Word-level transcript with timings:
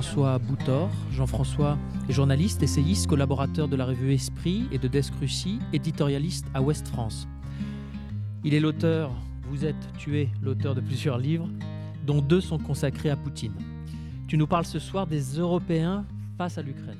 Jean-François 0.00 0.38
Boutor. 0.38 0.90
Jean-François 1.12 1.78
est 2.08 2.12
journaliste, 2.14 2.62
essayiste, 2.62 3.06
collaborateur 3.06 3.68
de 3.68 3.76
la 3.76 3.84
revue 3.84 4.14
Esprit 4.14 4.66
et 4.72 4.78
de 4.78 4.88
Desk 4.88 5.12
Russie, 5.20 5.58
éditorialiste 5.74 6.46
à 6.54 6.62
Ouest 6.62 6.88
France. 6.88 7.28
Il 8.42 8.54
est 8.54 8.60
l'auteur, 8.60 9.12
vous 9.50 9.66
êtes, 9.66 9.76
tu 9.98 10.18
es 10.18 10.30
l'auteur 10.40 10.74
de 10.74 10.80
plusieurs 10.80 11.18
livres, 11.18 11.50
dont 12.06 12.22
deux 12.22 12.40
sont 12.40 12.56
consacrés 12.56 13.10
à 13.10 13.16
Poutine. 13.16 13.52
Tu 14.26 14.38
nous 14.38 14.46
parles 14.46 14.64
ce 14.64 14.78
soir 14.78 15.06
des 15.06 15.20
Européens 15.38 16.06
face 16.38 16.56
à 16.56 16.62
l'Ukraine. 16.62 16.96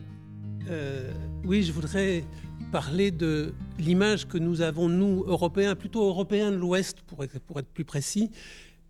Euh, 0.69 1.11
oui, 1.47 1.63
je 1.63 1.73
voudrais 1.73 2.23
parler 2.71 3.11
de 3.11 3.55
l'image 3.79 4.29
que 4.29 4.37
nous 4.37 4.61
avons, 4.61 4.91
nous, 4.91 5.25
Européens, 5.27 5.75
plutôt 5.75 6.07
Européens 6.07 6.51
de 6.51 6.57
l'Ouest, 6.57 7.01
pour 7.07 7.25
être, 7.25 7.41
pour 7.41 7.59
être 7.61 7.73
plus 7.73 7.87
précis, 7.87 8.31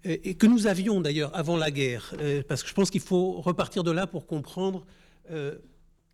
et 0.05 0.35
que 0.35 0.47
nous 0.47 0.67
avions 0.67 1.01
d'ailleurs 1.01 1.37
avant 1.37 1.57
la 1.57 1.71
guerre, 1.71 2.15
euh, 2.21 2.43
parce 2.49 2.63
que 2.63 2.69
je 2.69 2.75
pense 2.75 2.91
qu'il 2.91 3.01
faut 3.01 3.41
repartir 3.41 3.85
de 3.85 3.91
là 3.91 4.07
pour 4.07 4.27
comprendre 4.27 4.87
euh, 5.31 5.59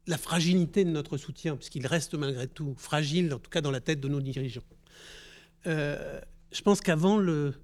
la 0.06 0.18
fragilité 0.18 0.84
de 0.84 0.90
notre 0.90 1.16
soutien, 1.16 1.56
puisqu'il 1.56 1.86
reste 1.86 2.14
malgré 2.14 2.48
tout 2.48 2.74
fragile, 2.76 3.32
en 3.32 3.38
tout 3.38 3.50
cas 3.50 3.60
dans 3.60 3.70
la 3.70 3.80
tête 3.80 4.00
de 4.00 4.08
nos 4.08 4.20
dirigeants. 4.20 4.64
Euh, 5.66 6.20
je 6.52 6.62
pense 6.62 6.80
qu'avant 6.80 7.16
le, 7.16 7.54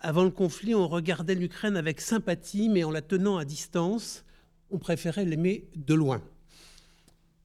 avant 0.00 0.24
le 0.24 0.30
conflit, 0.30 0.74
on 0.74 0.88
regardait 0.88 1.34
l'Ukraine 1.34 1.76
avec 1.76 2.00
sympathie, 2.00 2.68
mais 2.68 2.84
en 2.84 2.90
la 2.90 3.02
tenant 3.02 3.36
à 3.36 3.44
distance, 3.44 4.24
on 4.70 4.78
préférait 4.78 5.24
l'aimer 5.24 5.68
de 5.74 5.94
loin. 5.94 6.22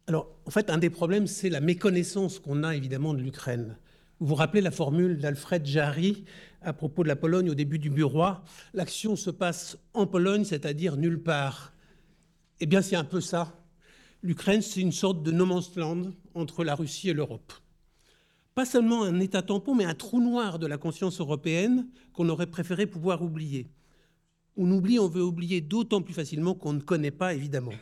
Alors, 0.08 0.30
en 0.45 0.52
fait, 0.52 0.70
un 0.70 0.77
des 0.77 0.89
problèmes, 0.89 1.27
c'est 1.27 1.50
la 1.50 1.61
méconnaissance 1.61 2.39
qu'on 2.39 2.63
a 2.63 2.75
évidemment 2.75 3.13
de 3.13 3.22
l'Ukraine. 3.22 3.77
Vous 4.21 4.27
vous 4.27 4.35
rappelez 4.35 4.61
la 4.61 4.70
formule 4.70 5.17
d'Alfred 5.17 5.66
Jarry 5.66 6.25
à 6.61 6.73
propos 6.73 7.02
de 7.02 7.07
la 7.07 7.16
Pologne 7.16 7.49
au 7.49 7.55
début 7.55 7.80
du 7.80 7.89
bureau 7.89 8.34
L'action 8.75 9.16
se 9.16 9.31
passe 9.31 9.80
en 9.95 10.05
Pologne, 10.05 10.44
c'est-à-dire 10.45 10.95
nulle 10.95 11.23
part. 11.23 11.73
Eh 12.59 12.67
bien, 12.67 12.83
c'est 12.83 12.95
un 12.95 13.03
peu 13.03 13.19
ça. 13.19 13.52
L'Ukraine, 14.22 14.61
c'est 14.61 14.80
une 14.80 14.91
sorte 14.91 15.23
de 15.23 15.31
no 15.31 15.47
man's 15.47 15.75
land 15.75 16.11
entre 16.36 16.63
la 16.63 16.75
Russie 16.75 17.09
et 17.09 17.13
l'Europe. 17.13 17.52
Pas 18.53 18.66
seulement 18.66 19.02
un 19.02 19.19
État 19.19 19.41
tampon, 19.41 19.73
mais 19.73 19.86
un 19.86 19.95
trou 19.95 20.22
noir 20.22 20.59
de 20.59 20.67
la 20.67 20.78
conscience 20.78 21.19
européenne 21.19 21.88
qu'on 22.13 22.30
aurait 22.30 22.45
préféré 22.45 22.85
pouvoir 22.85 23.23
oublier. 23.23 23.72
On 24.56 24.69
oublie, 24.72 25.00
on 25.00 25.08
veut 25.08 25.23
oublier 25.23 25.61
d'autant 25.61 26.03
plus 26.03 26.13
facilement 26.13 26.53
qu'on 26.53 26.73
ne 26.73 26.81
connaît 26.81 27.09
pas, 27.09 27.33
évidemment. 27.33 27.73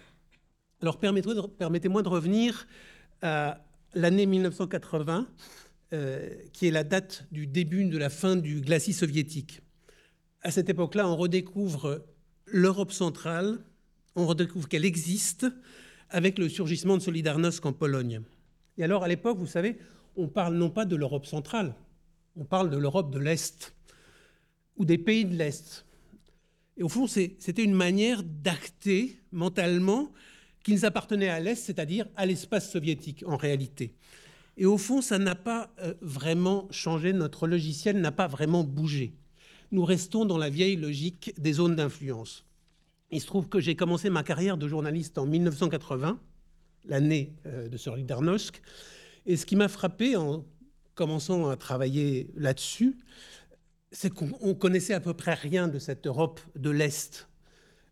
Alors 0.81 0.99
permettez-moi 0.99 2.01
de 2.01 2.07
revenir 2.07 2.65
à 3.21 3.59
l'année 3.93 4.25
1980 4.25 5.27
euh, 5.91 6.29
qui 6.53 6.67
est 6.67 6.71
la 6.71 6.83
date 6.83 7.25
du 7.31 7.47
début 7.47 7.83
de 7.85 7.97
la 7.97 8.11
fin 8.11 8.35
du 8.35 8.61
glacis 8.61 8.93
soviétique. 8.93 9.61
À 10.41 10.51
cette 10.51 10.69
époque-là, 10.69 11.09
on 11.09 11.15
redécouvre 11.15 12.05
l'Europe 12.45 12.91
centrale, 12.91 13.57
on 14.15 14.27
redécouvre 14.27 14.67
qu'elle 14.67 14.85
existe 14.85 15.47
avec 16.09 16.37
le 16.37 16.47
surgissement 16.47 16.95
de 16.95 17.01
Solidarnosc 17.01 17.65
en 17.65 17.73
Pologne. 17.73 18.21
Et 18.77 18.83
alors, 18.83 19.03
à 19.03 19.07
l'époque, 19.07 19.39
vous 19.39 19.47
savez, 19.47 19.79
on 20.15 20.27
parle 20.27 20.55
non 20.55 20.69
pas 20.69 20.85
de 20.85 20.95
l'Europe 20.95 21.25
centrale, 21.25 21.73
on 22.35 22.45
parle 22.45 22.69
de 22.69 22.77
l'Europe 22.77 23.11
de 23.11 23.19
l'Est 23.19 23.73
ou 24.77 24.85
des 24.85 24.99
pays 24.99 25.25
de 25.25 25.35
l'Est. 25.35 25.85
Et 26.77 26.83
au 26.83 26.89
fond, 26.89 27.07
c'était 27.07 27.63
une 27.63 27.73
manière 27.73 28.21
d'acter 28.23 29.19
mentalement 29.31 30.11
qu'ils 30.63 30.85
appartenaient 30.85 31.29
à 31.29 31.39
l'Est, 31.39 31.55
c'est-à-dire 31.55 32.07
à, 32.15 32.21
à 32.21 32.25
l'espace 32.27 32.71
soviétique 32.71 33.23
en 33.25 33.37
réalité. 33.37 33.95
Et 34.59 34.65
au 34.65 34.77
fond, 34.77 35.01
ça 35.01 35.17
n'a 35.17 35.35
pas 35.35 35.73
euh, 35.79 35.93
vraiment 36.01 36.67
changé, 36.69 37.13
notre 37.13 37.47
logiciel 37.47 38.01
n'a 38.01 38.11
pas 38.11 38.27
vraiment 38.27 38.65
bougé. 38.65 39.15
Nous 39.71 39.85
restons 39.85 40.25
dans 40.25 40.37
la 40.37 40.49
vieille 40.49 40.75
logique 40.75 41.33
des 41.39 41.53
zones 41.53 41.77
d'influence. 41.77 42.45
Il 43.09 43.21
se 43.21 43.25
trouve 43.25 43.47
que 43.47 43.61
j'ai 43.61 43.77
commencé 43.77 44.09
ma 44.09 44.21
carrière 44.21 44.57
de 44.57 44.67
journaliste 44.67 45.17
en 45.17 45.25
1980, 45.25 46.19
l'année 46.85 47.33
euh, 47.45 47.69
de 47.69 47.77
Solidarnosc, 47.77 48.61
et 49.25 49.37
ce 49.37 49.45
qui 49.45 49.55
m'a 49.55 49.69
frappé 49.69 50.17
en 50.17 50.45
commençant 50.93 51.47
à 51.47 51.55
travailler 51.55 52.29
là-dessus, 52.35 52.97
c'est 53.93 54.13
qu'on 54.13 54.53
connaissait 54.55 54.93
à 54.93 54.99
peu 54.99 55.13
près 55.13 55.35
rien 55.35 55.69
de 55.69 55.79
cette 55.79 56.05
Europe 56.05 56.41
de 56.57 56.69
l'Est. 56.69 57.29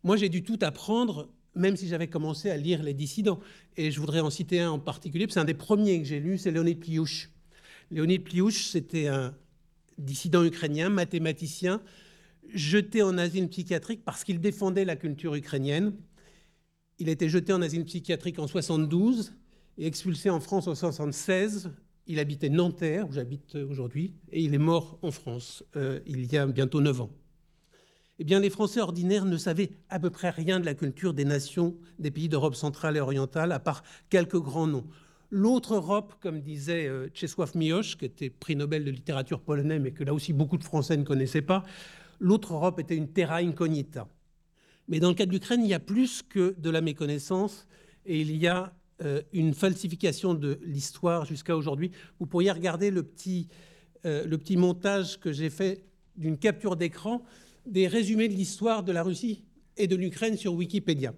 Moi, 0.03 0.17
j'ai 0.17 0.27
dû 0.27 0.43
tout 0.43 0.59
apprendre 0.61 1.29
même 1.57 1.75
si 1.75 1.87
j'avais 1.87 2.07
commencé 2.07 2.49
à 2.49 2.57
lire 2.57 2.83
Les 2.83 2.93
Dissidents. 2.93 3.39
Et 3.75 3.91
je 3.91 3.99
voudrais 3.99 4.19
en 4.19 4.29
citer 4.29 4.61
un 4.61 4.71
en 4.71 4.79
particulier, 4.79 5.25
c'est 5.29 5.39
un 5.39 5.45
des 5.45 5.53
premiers 5.53 5.99
que 5.99 6.07
j'ai 6.07 6.19
lu, 6.19 6.37
c'est 6.37 6.51
Léonid 6.51 6.79
Pliouch. 6.79 7.29
Léonid 7.91 8.23
Pliouch, 8.23 8.69
c'était 8.69 9.07
un 9.07 9.35
dissident 9.97 10.43
ukrainien, 10.43 10.89
mathématicien, 10.89 11.81
jeté 12.53 13.01
en 13.01 13.17
asile 13.17 13.47
psychiatrique 13.49 14.01
parce 14.05 14.23
qu'il 14.23 14.39
défendait 14.39 14.85
la 14.85 14.95
culture 14.95 15.35
ukrainienne. 15.35 15.93
Il 16.99 17.09
été 17.09 17.29
jeté 17.29 17.53
en 17.53 17.61
asile 17.61 17.85
psychiatrique 17.85 18.39
en 18.39 18.47
72 18.47 19.33
et 19.77 19.85
expulsé 19.85 20.29
en 20.29 20.39
France 20.39 20.67
en 20.67 20.75
76. 20.75 21.71
Il 22.07 22.19
habitait 22.19 22.49
Nanterre, 22.49 23.07
où 23.09 23.11
j'habite 23.11 23.55
aujourd'hui, 23.55 24.13
et 24.31 24.41
il 24.41 24.53
est 24.53 24.59
mort 24.59 24.97
en 25.01 25.11
France 25.11 25.63
euh, 25.75 25.99
il 26.05 26.31
y 26.31 26.37
a 26.37 26.45
bientôt 26.47 26.79
9 26.79 27.01
ans 27.01 27.11
eh 28.19 28.23
bien, 28.23 28.39
les 28.39 28.49
Français 28.49 28.81
ordinaires 28.81 29.25
ne 29.25 29.37
savaient 29.37 29.71
à 29.89 29.99
peu 29.99 30.09
près 30.09 30.29
rien 30.29 30.59
de 30.59 30.65
la 30.65 30.73
culture 30.73 31.13
des 31.13 31.25
nations 31.25 31.75
des 31.99 32.09
pays 32.09 32.29
d'Europe 32.29 32.55
centrale 32.55 32.97
et 32.97 32.99
orientale, 32.99 33.51
à 33.51 33.59
part 33.59 33.83
quelques 34.09 34.39
grands 34.39 34.67
noms. 34.67 34.87
L'autre 35.29 35.75
Europe, 35.75 36.15
comme 36.21 36.41
disait 36.41 36.87
euh, 36.87 37.09
Czesław 37.13 37.53
Miłosz, 37.55 37.97
qui 37.97 38.05
était 38.05 38.29
prix 38.29 38.55
Nobel 38.55 38.85
de 38.85 38.91
littérature 38.91 39.41
polonais, 39.41 39.77
mais 39.77 39.91
que 39.91 40.03
là 40.03 40.13
aussi 40.13 40.33
beaucoup 40.33 40.57
de 40.57 40.63
Français 40.63 40.97
ne 40.97 41.03
connaissaient 41.03 41.41
pas, 41.41 41.63
l'autre 42.19 42.53
Europe 42.53 42.79
était 42.79 42.95
une 42.95 43.09
terra 43.09 43.37
incognita. 43.37 44.07
Mais 44.87 44.99
dans 44.99 45.09
le 45.09 45.15
cas 45.15 45.25
de 45.25 45.31
l'Ukraine, 45.31 45.61
il 45.63 45.67
y 45.67 45.73
a 45.73 45.79
plus 45.79 46.23
que 46.23 46.55
de 46.57 46.69
la 46.69 46.81
méconnaissance 46.81 47.67
et 48.05 48.21
il 48.21 48.35
y 48.37 48.47
a 48.47 48.73
euh, 49.03 49.21
une 49.33 49.53
falsification 49.53 50.33
de 50.33 50.59
l'histoire 50.63 51.25
jusqu'à 51.25 51.55
aujourd'hui. 51.55 51.91
Vous 52.19 52.25
pourriez 52.25 52.51
regarder 52.51 52.89
le 52.89 53.03
petit, 53.03 53.49
euh, 54.05 54.25
le 54.25 54.37
petit 54.37 54.55
montage 54.55 55.19
que 55.19 55.31
j'ai 55.33 55.49
fait 55.49 55.83
d'une 56.15 56.37
capture 56.37 56.77
d'écran 56.77 57.21
des 57.67 57.87
résumés 57.87 58.27
de 58.27 58.33
l'histoire 58.33 58.83
de 58.83 58.91
la 58.91 59.03
Russie 59.03 59.43
et 59.75 59.87
de 59.87 59.95
l'Ukraine 59.95 60.37
sur 60.37 60.53
Wikipédia. 60.53 61.13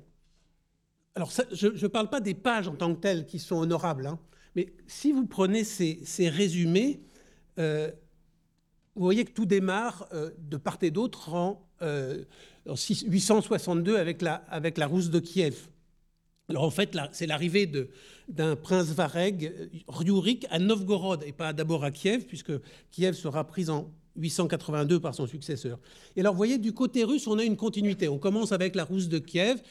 Alors, 1.16 1.32
je 1.52 1.68
ne 1.68 1.88
parle 1.88 2.10
pas 2.10 2.22
des 2.22 2.34
pages 2.34 2.68
en 2.68 2.76
tant 2.76 2.94
que 2.94 3.00
telles 3.00 3.26
qui 3.26 3.40
sont 3.40 3.58
honorables, 3.58 4.08
hein, 4.08 4.20
mais 4.56 4.74
si 4.88 5.12
vous 5.12 5.26
prenez 5.26 5.64
ces, 5.64 6.30
résumés, 6.30 7.02
euh, 7.60 7.92
vous 8.96 9.04
voyez 9.04 9.26
que 9.26 9.32
tout 9.32 9.46
démarre 9.46 10.08
euh, 10.14 10.32
de 10.38 10.58
part 10.58 10.78
et 10.82 10.92
d'autre 10.92 11.34
en, 11.34 11.66
862 11.82 13.96
euh, 13.96 14.02
avec 14.02 14.22
la, 14.22 14.36
avec 14.50 14.78
la 14.78 14.88
Rousse 14.88 15.10
de 15.10 15.20
Kiev. 15.20 15.70
Alors 16.50 16.64
en 16.64 16.72
fait, 16.72 16.98
c'est 17.12 17.28
l'arrivée 17.28 17.72
d'un 18.28 18.56
prince 18.56 18.88
Vareg, 18.88 19.54
Ryurik, 19.88 20.48
à 20.50 20.58
Novgorod, 20.58 21.24
et 21.26 21.32
pas 21.32 21.54
d'abord 21.54 21.84
à 21.84 21.92
Kiev, 21.92 22.26
puisque 22.26 22.52
Kiev 22.92 23.14
sera 23.14 23.46
prise 23.46 23.70
en 23.70 23.92
882 24.20 25.00
par 25.00 25.16
son 25.16 25.28
successeur. 25.28 25.80
Et 26.16 26.20
alors, 26.22 26.34
vous 26.34 26.38
voyez, 26.38 26.58
du 26.58 26.74
côté 26.74 27.04
russe, 27.04 27.26
on 27.28 27.40
a 27.40 27.44
une 27.44 27.58
continuité. 27.58 28.08
On 28.08 28.20
commence 28.20 28.52
avec 28.52 28.76
la 28.76 28.84
Rousse 28.84 29.08
de 29.08 29.20
Kiev, 29.20 29.62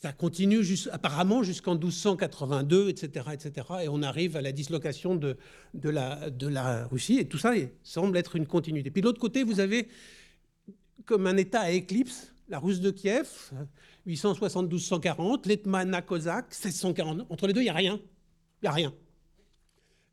ça 0.00 0.12
continue 0.12 0.60
apparemment 0.92 1.42
jusqu'en 1.42 1.74
1282, 1.74 2.88
etc., 2.88 3.26
etc., 3.32 3.66
et 3.82 3.88
on 3.88 4.02
arrive 4.02 4.36
à 4.36 4.42
la 4.42 4.52
dislocation 4.52 5.16
de, 5.16 5.36
la, 5.82 6.86
Russie, 6.86 7.18
et 7.18 7.26
tout 7.26 7.38
ça 7.38 7.52
semble 7.82 8.16
être 8.16 8.36
une 8.36 8.46
continuité. 8.46 8.90
Puis 8.90 9.02
de 9.02 9.06
l'autre 9.06 9.20
côté, 9.20 9.42
vous 9.42 9.58
avez 9.58 9.88
comme 11.04 11.26
un 11.26 11.36
État 11.36 11.62
à 11.62 11.70
éclipse, 11.70 12.32
la 12.48 12.58
Rousse 12.58 12.80
de 12.80 12.90
Kiev, 12.90 13.28
872-140, 14.06 15.48
l'Etmana 15.48 16.00
Kozak, 16.02 16.46
1640. 16.50 17.26
Entre 17.28 17.46
les 17.46 17.52
deux, 17.52 17.60
il 17.60 17.64
n'y 17.64 17.70
a 17.70 17.74
rien. 17.74 18.00
Il 18.62 18.64
n'y 18.64 18.68
a 18.68 18.72
rien. 18.72 18.94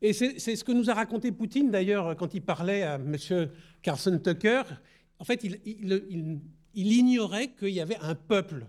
Et 0.02 0.12
c'est 0.12 0.38
ce 0.38 0.62
que 0.62 0.72
nous 0.72 0.90
a 0.90 0.94
raconté 0.94 1.32
Poutine 1.32 1.70
d'ailleurs 1.70 2.16
quand 2.16 2.34
il 2.34 2.42
parlait 2.42 2.82
à 2.82 2.96
M. 2.96 3.16
Carson 3.82 4.18
Tucker. 4.18 4.62
En 5.18 5.24
fait, 5.24 5.42
il, 5.44 6.40
ignorait 6.74 7.52
qu'il 7.52 7.70
y 7.70 7.80
avait 7.80 7.96
un 8.00 8.14
peuple. 8.14 8.66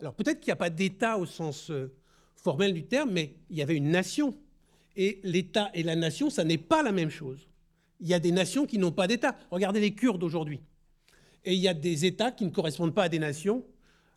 Alors 0.00 0.14
peut-être 0.14 0.40
qu'il 0.40 0.48
n'y 0.48 0.52
a 0.52 0.56
pas 0.56 0.70
d'État 0.70 1.18
au 1.18 1.26
sens 1.26 1.70
euh, 1.70 1.92
formel 2.36 2.74
du 2.74 2.84
terme, 2.84 3.10
mais 3.10 3.34
il 3.48 3.56
y 3.56 3.62
avait 3.62 3.76
une 3.76 3.90
nation. 3.90 4.36
Et 4.94 5.20
l'État 5.22 5.70
et 5.74 5.82
la 5.82 5.96
nation, 5.96 6.28
ça 6.28 6.44
n'est 6.44 6.58
pas 6.58 6.82
la 6.82 6.92
même 6.92 7.10
chose. 7.10 7.48
Il 8.00 8.08
y 8.08 8.14
a 8.14 8.18
des 8.18 8.32
nations 8.32 8.66
qui 8.66 8.78
n'ont 8.78 8.92
pas 8.92 9.06
d'État. 9.06 9.36
Regardez 9.50 9.80
les 9.80 9.94
Kurdes 9.94 10.22
aujourd'hui. 10.22 10.60
Et 11.44 11.54
il 11.54 11.60
y 11.60 11.68
a 11.68 11.74
des 11.74 12.04
États 12.04 12.30
qui 12.30 12.44
ne 12.44 12.50
correspondent 12.50 12.94
pas 12.94 13.04
à 13.04 13.08
des 13.08 13.18
nations. 13.18 13.64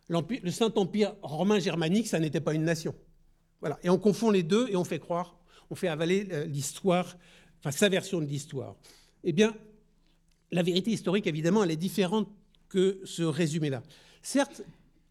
Le 0.08 0.50
Saint-Empire 0.50 1.14
romain 1.22 1.58
germanique, 1.58 2.06
ça 2.06 2.20
n'était 2.20 2.40
pas 2.40 2.52
une 2.52 2.64
nation. 2.64 2.94
Voilà. 3.60 3.78
Et 3.82 3.88
on 3.88 3.98
confond 3.98 4.30
les 4.30 4.42
deux 4.42 4.68
et 4.68 4.76
on 4.76 4.84
fait 4.84 4.98
croire 4.98 5.41
on 5.72 5.74
fait 5.74 5.88
avaler 5.88 6.28
euh, 6.30 6.44
l'histoire, 6.44 7.16
enfin 7.60 7.70
sa 7.70 7.88
version 7.88 8.20
de 8.20 8.26
l'histoire. 8.26 8.76
Eh 9.24 9.32
bien, 9.32 9.54
la 10.50 10.62
vérité 10.62 10.90
historique, 10.90 11.26
évidemment, 11.26 11.64
elle 11.64 11.70
est 11.70 11.76
différente 11.76 12.28
que 12.68 13.00
ce 13.04 13.22
résumé-là. 13.22 13.82
Certes, 14.20 14.62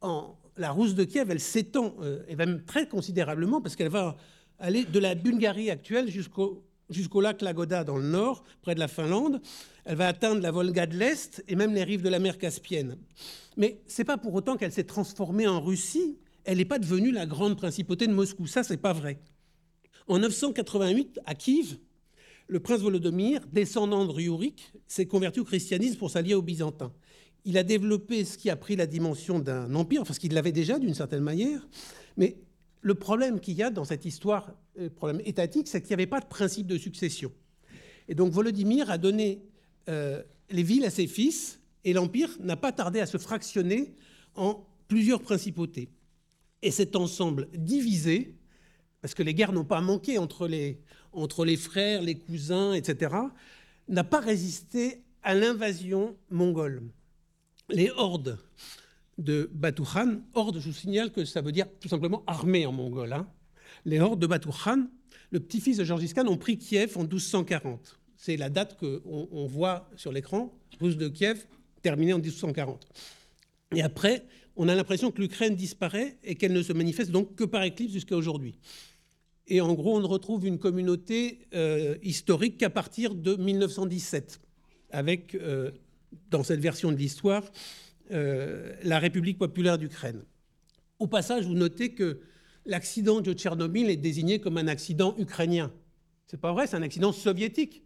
en, 0.01 0.35
la 0.57 0.69
Rousse 0.69 0.93
de 0.93 1.03
Kiev, 1.03 1.31
elle 1.31 1.39
s'étend, 1.39 1.95
euh, 2.01 2.23
et 2.27 2.35
même 2.35 2.63
très 2.63 2.87
considérablement, 2.87 3.59
parce 3.59 3.75
qu'elle 3.75 3.89
va 3.89 4.17
aller 4.59 4.85
de 4.85 4.99
la 4.99 5.15
Bulgarie 5.15 5.71
actuelle 5.71 6.09
jusqu'au 6.11 6.63
jusqu'au 6.91 7.21
lac 7.21 7.41
Lagoda 7.41 7.85
dans 7.85 7.95
le 7.95 8.03
nord, 8.03 8.43
près 8.61 8.75
de 8.75 8.79
la 8.79 8.89
Finlande. 8.89 9.41
Elle 9.85 9.95
va 9.95 10.09
atteindre 10.09 10.41
la 10.41 10.51
Volga 10.51 10.85
de 10.85 10.97
l'Est 10.97 11.41
et 11.47 11.55
même 11.55 11.73
les 11.73 11.85
rives 11.85 12.01
de 12.01 12.09
la 12.09 12.19
mer 12.19 12.37
Caspienne. 12.37 12.97
Mais 13.55 13.81
ce 13.87 14.01
n'est 14.01 14.05
pas 14.05 14.17
pour 14.17 14.33
autant 14.33 14.57
qu'elle 14.57 14.73
s'est 14.73 14.83
transformée 14.83 15.47
en 15.47 15.61
Russie. 15.61 16.17
Elle 16.43 16.57
n'est 16.57 16.65
pas 16.65 16.79
devenue 16.79 17.11
la 17.11 17.25
grande 17.25 17.55
principauté 17.55 18.07
de 18.07 18.13
Moscou. 18.13 18.45
Ça, 18.45 18.63
c'est 18.63 18.75
pas 18.75 18.91
vrai. 18.91 19.19
En 20.11 20.19
988, 20.19 21.21
à 21.25 21.35
Kiev, 21.35 21.77
le 22.49 22.59
prince 22.59 22.81
Volodymyr, 22.81 23.47
descendant 23.53 24.05
de 24.05 24.51
s'est 24.85 25.05
converti 25.05 25.39
au 25.39 25.45
christianisme 25.45 25.97
pour 25.97 26.11
s'allier 26.11 26.33
aux 26.33 26.41
Byzantins. 26.41 26.91
Il 27.45 27.57
a 27.57 27.63
développé 27.63 28.25
ce 28.25 28.37
qui 28.37 28.49
a 28.49 28.57
pris 28.57 28.75
la 28.75 28.87
dimension 28.87 29.39
d'un 29.39 29.73
empire, 29.73 30.03
parce 30.03 30.19
qu'il 30.19 30.33
l'avait 30.33 30.51
déjà 30.51 30.79
d'une 30.79 30.93
certaine 30.93 31.23
manière, 31.23 31.65
mais 32.17 32.35
le 32.81 32.93
problème 32.93 33.39
qu'il 33.39 33.53
y 33.53 33.63
a 33.63 33.69
dans 33.69 33.85
cette 33.85 34.03
histoire, 34.03 34.53
le 34.75 34.89
problème 34.89 35.21
étatique, 35.23 35.69
c'est 35.69 35.79
qu'il 35.79 35.91
n'y 35.91 36.01
avait 36.01 36.07
pas 36.07 36.19
de 36.19 36.25
principe 36.25 36.67
de 36.67 36.77
succession. 36.77 37.31
Et 38.09 38.13
donc 38.13 38.33
Volodymyr 38.33 38.91
a 38.91 38.97
donné 38.97 39.45
euh, 39.87 40.21
les 40.49 40.63
villes 40.63 40.83
à 40.83 40.89
ses 40.89 41.07
fils, 41.07 41.61
et 41.85 41.93
l'empire 41.93 42.35
n'a 42.41 42.57
pas 42.57 42.73
tardé 42.73 42.99
à 42.99 43.05
se 43.05 43.17
fractionner 43.17 43.93
en 44.35 44.67
plusieurs 44.89 45.21
principautés. 45.21 45.87
Et 46.63 46.71
cet 46.71 46.97
ensemble 46.97 47.47
divisé, 47.53 48.35
parce 49.01 49.13
que 49.13 49.23
les 49.23 49.33
guerres 49.33 49.51
n'ont 49.51 49.65
pas 49.65 49.81
manqué 49.81 50.17
entre 50.17 50.47
les, 50.47 50.79
entre 51.11 51.43
les 51.43 51.57
frères, 51.57 52.01
les 52.01 52.15
cousins, 52.15 52.73
etc., 52.73 53.15
n'a 53.87 54.03
pas 54.03 54.19
résisté 54.19 55.01
à 55.23 55.33
l'invasion 55.33 56.15
mongole. 56.29 56.83
Les 57.69 57.89
hordes 57.91 58.37
de 59.17 59.49
Batu 59.53 59.83
Khan, 59.83 60.21
horde, 60.33 60.59
je 60.59 60.67
vous 60.67 60.73
signale 60.73 61.11
que 61.11 61.25
ça 61.25 61.41
veut 61.41 61.51
dire 61.51 61.65
tout 61.79 61.87
simplement 61.87 62.23
armée 62.27 62.65
en 62.65 62.71
mongol. 62.71 63.13
Hein. 63.13 63.27
Les 63.85 63.99
hordes 63.99 64.19
de 64.19 64.27
Batu 64.27 64.49
Khan, 64.49 64.87
le 65.31 65.39
petit-fils 65.39 65.77
de 65.77 65.83
Gengis 65.83 66.13
Khan, 66.13 66.27
ont 66.27 66.37
pris 66.37 66.57
Kiev 66.57 66.97
en 66.97 67.01
1240. 67.01 67.99
C'est 68.15 68.37
la 68.37 68.49
date 68.49 68.77
qu'on 68.79 69.27
on 69.31 69.47
voit 69.47 69.89
sur 69.95 70.11
l'écran, 70.11 70.53
Russe 70.79 70.97
de 70.97 71.07
Kiev, 71.07 71.45
terminée 71.81 72.13
en 72.13 72.19
1240. 72.19 72.87
Et 73.75 73.81
après, 73.81 74.25
on 74.55 74.67
a 74.67 74.75
l'impression 74.75 75.11
que 75.11 75.21
l'Ukraine 75.21 75.55
disparaît 75.55 76.17
et 76.23 76.35
qu'elle 76.35 76.53
ne 76.53 76.61
se 76.61 76.73
manifeste 76.73 77.11
donc 77.11 77.35
que 77.35 77.43
par 77.43 77.63
éclipse 77.63 77.93
jusqu'à 77.93 78.15
aujourd'hui. 78.15 78.59
Et 79.47 79.61
en 79.61 79.73
gros, 79.73 79.97
on 79.97 79.99
ne 79.99 80.05
retrouve 80.07 80.45
une 80.45 80.59
communauté 80.59 81.39
euh, 81.53 81.97
historique 82.03 82.57
qu'à 82.57 82.69
partir 82.69 83.15
de 83.15 83.35
1917, 83.35 84.39
avec, 84.91 85.35
euh, 85.35 85.71
dans 86.29 86.43
cette 86.43 86.59
version 86.59 86.91
de 86.91 86.97
l'histoire, 86.97 87.43
euh, 88.11 88.73
la 88.83 88.99
République 88.99 89.37
populaire 89.37 89.77
d'Ukraine. 89.77 90.23
Au 90.99 91.07
passage, 91.07 91.45
vous 91.45 91.53
notez 91.53 91.93
que 91.93 92.21
l'accident 92.65 93.21
de 93.21 93.33
Tchernobyl 93.33 93.89
est 93.89 93.97
désigné 93.97 94.39
comme 94.39 94.57
un 94.57 94.67
accident 94.67 95.15
ukrainien. 95.17 95.71
C'est 96.27 96.39
pas 96.39 96.53
vrai, 96.53 96.67
c'est 96.67 96.77
un 96.77 96.83
accident 96.83 97.11
soviétique. 97.11 97.83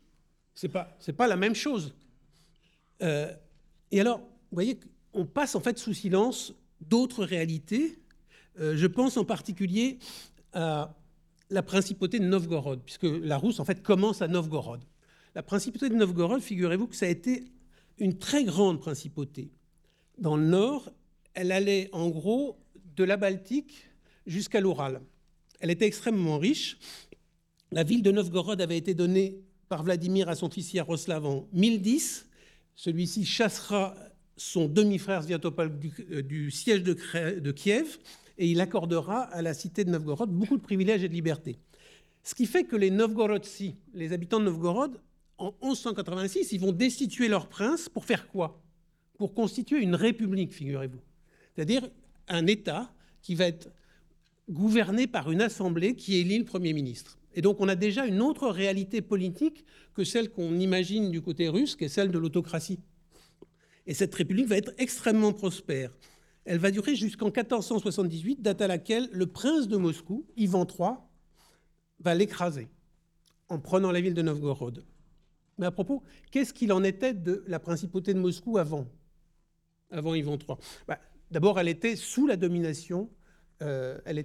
C'est 0.54 0.70
pas, 0.70 0.98
pas 1.18 1.28
la 1.28 1.36
même 1.36 1.56
chose. 1.56 1.96
et 3.02 4.00
alors, 4.00 4.20
vous 4.20 4.56
voyez, 4.56 4.80
on 5.14 5.26
passe 5.26 5.56
en 5.56 5.60
fait 5.60 5.78
sous 5.78 5.94
silence 5.94 6.54
d'autres 6.80 7.26
réalités. 7.26 8.00
je 8.58 8.88
pense 8.88 9.18
en 9.18 9.26
particulier 9.26 10.00
à 10.54 10.96
la 11.50 11.64
principauté 11.64 12.20
de 12.20 12.26
Novgorod, 12.26 12.82
puisque 12.84 13.04
la 13.04 13.38
Rousse, 13.38 13.60
en 13.60 13.66
fait, 13.66 13.84
commence 13.84 14.22
à 14.22 14.28
Novgorod. 14.28 14.82
La 15.36 15.44
principauté 15.44 15.90
de 15.90 15.96
Novgorod, 15.96 16.42
figurez-vous 16.42 16.88
que 16.88 16.96
ça 16.96 17.06
a 17.06 17.10
été 17.10 17.46
une 17.98 18.18
très 18.18 18.44
grande 18.44 18.80
principauté. 18.80 19.52
Dans 20.18 20.38
le 20.38 20.46
nord, 20.46 20.90
elle 21.34 21.52
allait 21.52 21.90
en 21.92 22.10
gros 22.10 22.58
de 22.96 23.04
la 23.04 23.18
Baltique 23.18 23.90
jusqu'à 24.26 24.62
l'Oural. 24.62 25.02
Elle 25.60 25.72
était 25.72 25.86
extrêmement 25.86 26.38
riche. 26.38 26.78
La 27.72 27.84
ville 27.84 28.02
de 28.02 28.12
Novgorod 28.12 28.60
avait 28.62 28.78
été 28.78 28.94
donnée 28.94 29.42
par 29.68 29.84
Vladimir 29.84 30.30
à 30.30 30.36
son 30.36 30.50
fils 30.50 30.74
Yaroslav 30.74 31.26
en 31.26 31.48
1010. 31.54 32.28
Celui-ci 32.76 33.26
chassera 33.26 33.96
son 34.38 34.68
demi-frère 34.68 35.24
Sviatopol 35.24 35.80
du, 35.80 35.92
euh, 36.12 36.22
du 36.22 36.52
siège 36.52 36.84
de, 36.84 36.94
de 37.40 37.52
Kiev 37.52 37.98
et 38.38 38.48
il 38.48 38.62
accordera 38.62 39.24
à 39.24 39.42
la 39.42 39.54
cité 39.54 39.84
de 39.84 39.90
Novgorod 39.90 40.30
beaucoup 40.30 40.58
de 40.58 40.62
privilèges 40.62 41.04
et 41.04 41.10
de 41.10 41.14
libertés. 41.14 41.58
Ce 42.24 42.34
qui 42.36 42.46
fait 42.46 42.64
que 42.64 42.76
les 42.76 42.90
Novgorodsi, 42.90 43.76
les 43.94 44.12
habitants 44.12 44.40
de 44.40 44.46
Novgorod, 44.46 45.00
en 45.38 45.54
1186, 45.62 46.52
ils 46.52 46.60
vont 46.60 46.72
destituer 46.72 47.28
leur 47.28 47.48
prince 47.48 47.90
pour 47.90 48.06
faire 48.06 48.28
quoi? 48.28 48.62
Pour 49.18 49.34
constituer 49.34 49.82
une 49.82 49.96
république, 49.96 50.54
figurez-vous. 50.54 51.02
C'est-à-dire 51.54 51.90
un 52.28 52.48
État 52.48 52.92
qui 53.22 53.36
va 53.36 53.46
être 53.46 53.70
gouverné 54.50 55.08
par 55.08 55.32
une 55.32 55.42
assemblée 55.42 55.96
qui 55.96 56.18
élit 56.18 56.40
le 56.40 56.46
Premier 56.46 56.74
ministre. 56.74 57.18
Et 57.34 57.42
donc 57.42 57.60
on 57.60 57.68
a 57.68 57.76
déjà 57.76 58.06
une 58.06 58.22
autre 58.22 58.48
réalité 58.48 59.02
politique 59.02 59.66
que 59.94 60.04
celle 60.04 60.32
qu'on 60.32 60.58
imagine 60.60 61.12
du 61.12 61.22
côté 61.22 61.50
russe, 61.50 61.76
qui 61.76 61.86
est 61.86 61.90
celle 61.90 62.12
de 62.12 62.18
l'autocratie. 62.18 62.80
Et 63.88 63.94
cette 63.94 64.16
république 64.16 64.48
va 64.48 64.58
être 64.58 64.74
extrêmement 64.78 65.34
prospère. 65.34 65.92
Elle 66.46 66.60
va 66.60 66.72
durer 66.72 66.96
jusqu'en 66.96 67.26
1478, 67.26 68.42
date 68.42 68.62
à 68.62 68.68
laquelle 68.68 69.10
le 69.12 69.26
prince 69.26 69.68
de 69.68 69.78
Moscou, 69.78 70.26
Ivan 70.38 70.66
III, 70.66 70.92
va 72.00 72.14
l'écraser 72.14 72.70
en 73.50 73.60
prenant 73.60 73.92
la 73.92 74.00
ville 74.00 74.14
de 74.14 74.22
Novgorod. 74.22 74.86
Mais 75.58 75.66
à 75.66 75.72
propos, 75.72 76.04
qu'est-ce 76.32 76.54
qu'il 76.54 76.72
en 76.72 76.84
était 76.84 77.14
de 77.14 77.44
la 77.48 77.60
principauté 77.60 78.14
de 78.14 78.20
Moscou 78.20 78.58
avant, 78.58 78.88
avant 79.90 80.14
Ivan 80.14 80.38
III 80.38 80.58
bah, 80.88 81.00
D'abord, 81.32 81.60
elle 81.60 81.68
était 81.68 81.96
sous 81.96 82.28
la 82.28 82.38
domination, 82.38 83.10
euh, 83.62 83.98
elle 84.06 84.24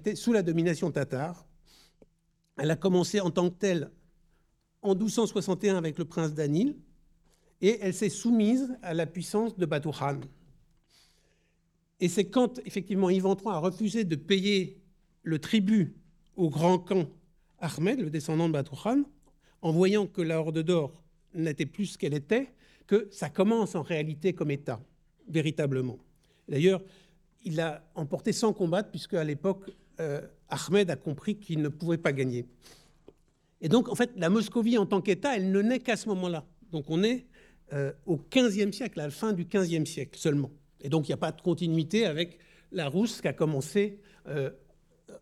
tatare. 0.91 1.47
Elle 2.57 2.69
a 2.69 2.75
commencé 2.75 3.19
en 3.19 3.31
tant 3.31 3.49
que 3.49 3.55
telle 3.55 3.91
en 4.81 4.95
1261 4.95 5.75
avec 5.75 5.97
le 5.97 6.05
prince 6.05 6.33
Danil, 6.33 6.75
et 7.61 7.79
elle 7.81 7.93
s'est 7.93 8.09
soumise 8.09 8.77
à 8.81 8.93
la 8.93 9.05
puissance 9.05 9.55
de 9.57 9.65
Batu 9.65 9.89
Khan. 9.91 10.19
Et 12.01 12.09
c'est 12.09 12.25
quand, 12.25 12.59
effectivement, 12.65 13.11
Ivan 13.11 13.37
III 13.37 13.53
a 13.53 13.59
refusé 13.59 14.03
de 14.03 14.15
payer 14.15 14.81
le 15.23 15.37
tribut 15.37 15.95
au 16.35 16.49
grand 16.49 16.79
Khan 16.79 17.05
Ahmed, 17.59 17.99
le 17.99 18.09
descendant 18.09 18.47
de 18.47 18.53
Batu 18.53 18.75
Khan, 18.75 19.03
en 19.61 19.71
voyant 19.71 20.07
que 20.07 20.21
la 20.21 20.39
Horde 20.39 20.63
d'Or 20.63 20.99
n'était 21.35 21.67
plus 21.67 21.85
ce 21.85 21.97
qu'elle 21.99 22.15
était, 22.15 22.49
que 22.87 23.07
ça 23.11 23.29
commence 23.29 23.75
en 23.75 23.83
réalité 23.83 24.33
comme 24.33 24.49
État, 24.49 24.81
véritablement. 25.29 25.99
D'ailleurs, 26.49 26.81
il 27.45 27.59
a 27.61 27.87
emporté 27.93 28.33
sans 28.33 28.51
combattre, 28.51 28.89
puisque 28.89 29.13
à 29.13 29.23
l'époque, 29.23 29.69
euh, 29.99 30.21
Ahmed 30.49 30.89
a 30.89 30.95
compris 30.95 31.37
qu'il 31.37 31.61
ne 31.61 31.69
pouvait 31.69 31.99
pas 31.99 32.13
gagner. 32.13 32.47
Et 33.61 33.69
donc, 33.69 33.89
en 33.89 33.95
fait, 33.95 34.09
la 34.15 34.31
Moscovie 34.31 34.79
en 34.79 34.87
tant 34.87 35.01
qu'État, 35.01 35.37
elle 35.37 35.51
ne 35.51 35.61
naît 35.61 35.79
qu'à 35.79 35.95
ce 35.95 36.09
moment-là. 36.09 36.45
Donc, 36.71 36.85
on 36.89 37.03
est 37.03 37.27
euh, 37.73 37.93
au 38.07 38.17
XVe 38.17 38.71
siècle, 38.71 38.99
à 38.99 39.03
la 39.03 39.11
fin 39.11 39.33
du 39.33 39.45
XVe 39.45 39.85
siècle 39.85 40.17
seulement. 40.17 40.49
Et 40.81 40.89
donc, 40.89 41.07
il 41.07 41.11
n'y 41.11 41.15
a 41.15 41.17
pas 41.17 41.31
de 41.31 41.41
continuité 41.41 42.05
avec 42.05 42.39
la 42.71 42.87
Rousse 42.87 43.21
qui 43.21 43.27
a 43.27 43.33
commencé 43.33 43.99
euh, 44.27 44.49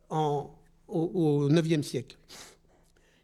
en, 0.10 0.52
au, 0.88 1.50
IXe 1.50 1.86
siècle. 1.86 2.18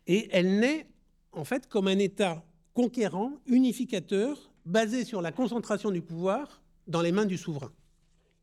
Et 0.07 0.27
elle 0.31 0.59
naît, 0.59 0.87
en 1.31 1.43
fait, 1.43 1.67
comme 1.67 1.87
un 1.87 1.99
État 1.99 2.43
conquérant, 2.73 3.33
unificateur, 3.47 4.51
basé 4.65 5.05
sur 5.05 5.21
la 5.21 5.31
concentration 5.31 5.91
du 5.91 6.01
pouvoir 6.01 6.61
dans 6.87 7.01
les 7.01 7.11
mains 7.11 7.25
du 7.25 7.37
souverain. 7.37 7.71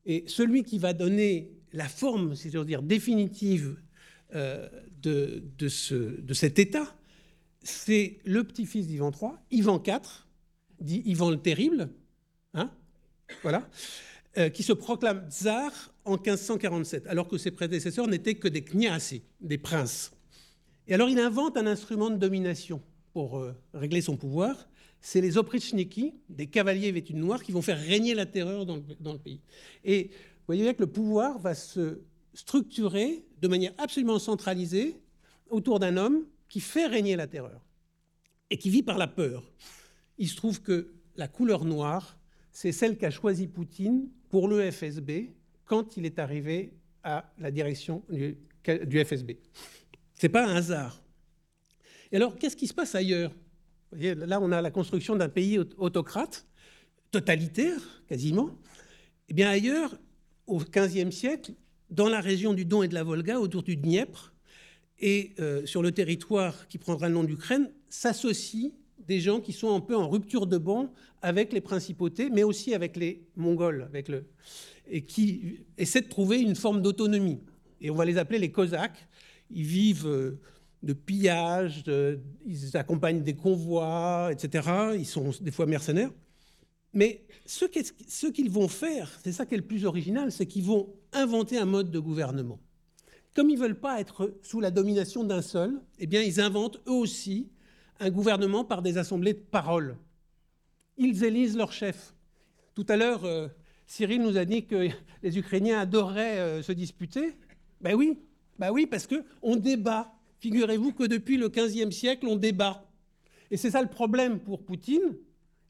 Et 0.07 0.25
celui 0.27 0.65
qui 0.65 0.79
va 0.79 0.93
donner 0.93 1.53
la 1.73 1.89
forme, 1.89 2.35
cest 2.35 2.55
à 2.57 2.65
dire 2.65 2.83
définitive, 2.83 3.77
euh, 4.35 4.69
de, 5.03 5.43
de, 5.59 5.69
ce, 5.69 5.95
de, 5.95 6.33
cet 6.33 6.59
État, 6.59 6.97
c'est 7.63 8.19
le 8.25 8.45
petit-fils 8.45 8.87
d'Ivan 8.87 9.11
III, 9.11 9.33
Ivan 9.51 9.83
IV, 9.85 10.27
dit 10.81 11.03
Ivan 11.05 11.31
le 11.31 11.37
Terrible, 11.37 11.91
voilà, 13.43 13.69
euh, 14.39 14.49
qui 14.49 14.63
se 14.63 14.73
proclame 14.73 15.29
tsar 15.31 15.73
en 16.05 16.13
1547, 16.13 17.07
alors 17.07 17.29
que 17.29 17.39
ses 17.39 17.51
prédécesseurs 17.51 18.09
n'étaient 18.09 18.35
que 18.35 18.49
des 18.49 18.63
kniassi, 18.63 19.23
des 19.41 19.59
princes. 19.59 20.13
Et 20.89 20.95
alors 20.95 21.09
il 21.09 21.19
invente 21.19 21.57
un 21.57 21.67
instrument 21.67 22.11
de 22.11 22.17
domination 22.17 22.83
pour 23.13 23.39
euh, 23.39 23.55
régler 23.75 24.01
son 24.01 24.17
pouvoir. 24.17 24.69
C'est 25.01 25.21
les 25.21 25.37
oprichniki, 25.37 26.15
des 26.29 26.47
cavaliers 26.47 26.93
vêtus 26.93 27.13
de 27.13 27.19
noir, 27.19 27.43
qui 27.43 27.53
vont 27.53 27.63
faire 27.63 27.79
régner 27.79 28.15
la 28.15 28.27
terreur 28.27 28.65
dans 28.65 28.77
le, 28.77 29.19
pays. 29.19 29.41
Et 29.85 30.05
vous 30.05 30.47
voyez 30.47 30.63
bien 30.63 30.75
que 30.75 30.81
le 30.81 30.91
pouvoir 30.91 31.39
va 31.39 31.55
se 31.55 32.01
structurer 32.35 33.25
de 33.41 33.49
manière 33.49 33.73
absolument 33.79 34.19
centralisée 34.19 34.97
autour 35.51 35.81
d'un 35.81 35.97
homme 35.97 36.25
qui 36.49 36.61
fait 36.61 36.87
régner 36.87 37.17
la 37.17 37.27
terreur 37.27 37.61
et 38.49 38.57
qui 38.57 38.71
vit 38.71 38.83
par 38.83 38.97
la 38.97 39.09
peur. 39.09 39.43
Il 40.19 40.29
se 40.29 40.37
trouve 40.37 40.63
que 40.63 40.95
la 41.17 41.29
couleur 41.29 41.65
noire 41.65 42.17
c'est 42.53 42.73
celle 42.73 42.99
qu'a 42.99 43.11
choisie 43.11 43.49
Poutine 43.49 44.09
pour 44.29 44.47
le 44.47 44.71
FSB 44.71 45.31
quand 45.65 45.97
il 45.97 46.05
est 46.05 46.19
arrivé 46.19 46.75
à 47.03 47.33
la 47.39 47.51
direction 47.51 48.05
du, 48.11 48.37
FSB. 49.05 49.33
Ce 50.15 50.27
n'est 50.27 50.33
pas 50.33 50.47
un 50.47 50.55
hasard. 50.55 51.03
Et 52.13 52.17
alors, 52.17 52.37
qu'est-ce 52.37 52.57
qui 52.57 52.67
se 52.67 52.75
passe 52.75 52.95
ailleurs? 52.95 53.33
Là, 53.93 54.41
on 54.41 54.53
a 54.53 54.61
la 54.63 54.71
construction 54.71 55.17
d'un 55.17 55.29
pays 55.29 55.59
autocrate, 55.59 56.47
totalitaire 57.11 58.03
quasiment. 58.07 58.51
Eh 59.29 59.35
bien, 59.35 59.51
ailleurs, 59.51 59.99
au 60.47 60.59
XVe 60.59 61.11
siècle, 61.11 61.53
dans 61.91 62.09
la 62.09 62.21
région 62.21 62.55
du 62.55 62.65
Don 62.65 62.83
et 62.83 62.89
de 62.89 62.95
la 62.95 63.03
Volga, 63.03 63.41
autour 63.41 63.63
du 63.63 63.77
Dniepr, 63.77 64.33
et 65.01 65.35
euh, 65.41 65.67
sur 65.67 65.83
le 65.83 65.93
territoire 65.93 66.69
qui 66.69 66.79
prendra 66.79 67.09
le 67.09 67.15
nom 67.15 67.25
d'Ukraine, 67.25 67.71
s'associent 67.89 68.71
des 69.07 69.21
gens 69.21 69.41
qui 69.41 69.53
sont 69.53 69.75
un 69.75 69.81
peu 69.81 69.97
en 69.97 70.09
rupture 70.09 70.47
de 70.47 70.59
banc 70.59 70.93
avec 71.21 71.53
les 71.53 71.61
principautés, 71.61 72.31
mais 72.31 72.43
aussi 72.43 72.75
avec 72.75 72.97
les 72.97 73.25
Mongols, 73.37 73.83
avec 73.83 74.09
le, 74.09 74.27
et 74.91 75.05
qui 75.05 75.61
essaient 75.79 76.01
de 76.01 76.09
trouver 76.09 76.41
une 76.41 76.57
forme 76.57 76.83
d'autonomie. 76.83 77.41
Et 77.81 77.91
on 77.91 77.95
va 77.95 78.05
les 78.05 78.19
appeler 78.19 78.39
les 78.39 78.51
Cosaques. 78.51 79.09
Ils 79.51 79.65
vivent 79.65 80.07
euh, 80.07 80.41
de 80.83 80.93
pillage, 80.93 81.85
ils 82.45 82.77
accompagnent 82.77 83.23
des 83.23 83.35
convois, 83.35 84.31
etc. 84.33 84.69
Ils 84.97 85.07
sont 85.07 85.31
des 85.41 85.53
fois 85.53 85.67
mercenaires. 85.67 86.11
Mais 86.93 87.25
ce 87.47 88.27
qu'ils 88.27 88.51
vont 88.51 88.69
faire, 88.69 89.19
c'est 89.23 89.33
ça 89.33 89.47
qui 89.47 89.55
est 89.55 89.59
le 89.59 89.65
plus 89.65 89.85
original, 89.87 90.31
c'est 90.31 90.47
qu'ils 90.47 90.65
vont 90.65 90.93
inventer 91.13 91.57
un 91.57 91.65
mode 91.65 91.91
de 91.91 91.99
gouvernement. 91.99 92.61
Comme 93.35 93.49
ils 93.49 93.57
ne 93.57 93.61
veulent 93.61 93.81
pas 93.81 94.01
être 94.01 94.37
sous 94.43 94.61
la 94.61 94.71
domination 94.71 95.25
d'un 95.25 95.41
seul, 95.41 95.81
eh 95.99 96.07
bien, 96.07 96.21
ils 96.21 96.41
inventent 96.41 96.81
eux 96.87 96.93
aussi 96.93 97.49
un 98.03 98.11
gouvernement 98.11 98.65
par 98.65 98.83
des 98.83 98.99
assemblées 98.99 99.35
de 99.35 99.39
parole. 99.39 99.97
Ils 100.99 101.25
élisent 101.25 101.57
leur 101.57 101.73
chef. 101.73 102.15
Tout 102.75 102.87
à 102.89 102.97
l'heure, 102.97 103.25
euh, 103.25 103.49
Cyril 103.87 104.23
nous 104.23 104.37
a 104.37 104.45
dit 104.45 104.67
que 104.67 104.89
les 105.23 105.39
Ukrainiens 105.39 105.79
adoraient 105.79 106.39
euh, 106.39 106.63
se 106.63 106.73
disputer. 106.73 107.37
Ben 107.81 107.95
oui, 107.95 108.19
ben 108.59 108.71
oui, 108.71 108.87
parce 108.87 109.07
qu'on 109.07 109.57
débat. 109.57 110.13
Figurez-vous 110.41 110.93
que 110.93 111.05
depuis 111.05 111.37
le 111.37 111.49
XVe 111.49 111.91
siècle, 111.93 112.27
on 112.27 112.37
débat. 112.37 112.85
Et 113.51 113.57
c'est 113.57 113.71
ça 113.71 113.83
le 113.83 113.89
problème 113.89 114.41
pour 114.41 114.65
Poutine 114.65 115.17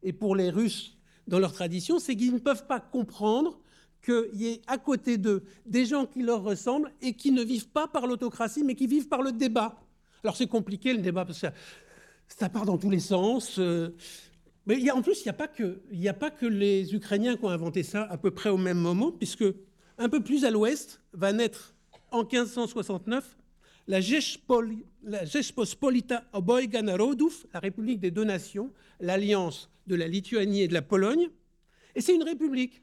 et 0.03 0.13
pour 0.13 0.35
les 0.35 0.49
Russes 0.49 0.97
dans 1.29 1.39
leur 1.39 1.53
tradition, 1.53 1.99
c'est 1.99 2.17
qu'ils 2.17 2.33
ne 2.33 2.39
peuvent 2.39 2.67
pas 2.67 2.81
comprendre 2.81 3.61
qu'il 4.03 4.31
y 4.35 4.47
ait 4.49 4.63
à 4.67 4.79
côté 4.79 5.19
d'eux 5.19 5.45
des 5.67 5.85
gens 5.85 6.07
qui 6.07 6.23
leur 6.23 6.43
ressemblent 6.43 6.91
et 7.03 7.13
qui 7.13 7.31
ne 7.31 7.43
vivent 7.43 7.69
pas 7.69 7.87
par 7.87 8.07
l'autocratie, 8.07 8.65
mais 8.65 8.75
qui 8.75 8.87
vivent 8.87 9.09
par 9.09 9.23
le 9.23 9.31
débat. 9.31 9.77
Alors 10.25 10.37
c'est 10.37 10.47
compliqué 10.47 10.93
le 10.93 11.01
débat, 11.01 11.25
parce 11.25 11.41
que 11.41 11.47
ça, 12.39 12.49
part 12.49 12.67
dans 12.67 12.79
tous 12.79 12.91
les 12.91 13.01
sens. 13.01 13.59
Euh, 13.59 13.91
mais 14.67 14.91
en 14.91 15.03
plus, 15.03 15.21
il 15.21 15.25
n'y 15.25 15.31
a, 15.31 15.35
pas 15.35 15.49
que, 15.49 15.81
il 15.91 16.09
a 16.09 16.15
pas 16.15 16.31
que 16.31 16.47
les 16.47 16.95
Ukrainiens 16.95 17.37
qui 17.37 17.45
ont 17.45 17.51
inventé 17.51 17.83
ça 17.83 18.05
à 18.05 18.17
peu 18.17 18.31
près 18.31 18.51
au 18.51 18.57
même 18.57 18.79
moment, 18.79 19.11
puisque 19.11 19.45
un 19.99 20.09
peu 20.09 20.23
plus 20.23 20.45
à 20.45 20.51
l'ouest 20.51 21.03
va 21.13 21.33
naître 21.33 21.75
en 22.11 22.25
1569 22.25 23.37
la 23.89 24.01
Rzeczpospolita 24.01 26.25
Obojga 26.33 26.83
Narodów, 26.83 27.47
la 27.53 27.61
République 27.61 28.01
des 28.01 28.13
deux 28.13 28.25
nations, 28.25 28.73
l'alliance 29.01 29.69
de 29.89 29.97
la 29.97 30.07
Lituanie 30.07 30.63
et 30.63 30.69
de 30.69 30.75
la 30.75 30.83
Pologne. 30.83 31.29
Et 31.97 32.01
c'est 32.01 32.15
une 32.15 32.23
république 32.23 32.81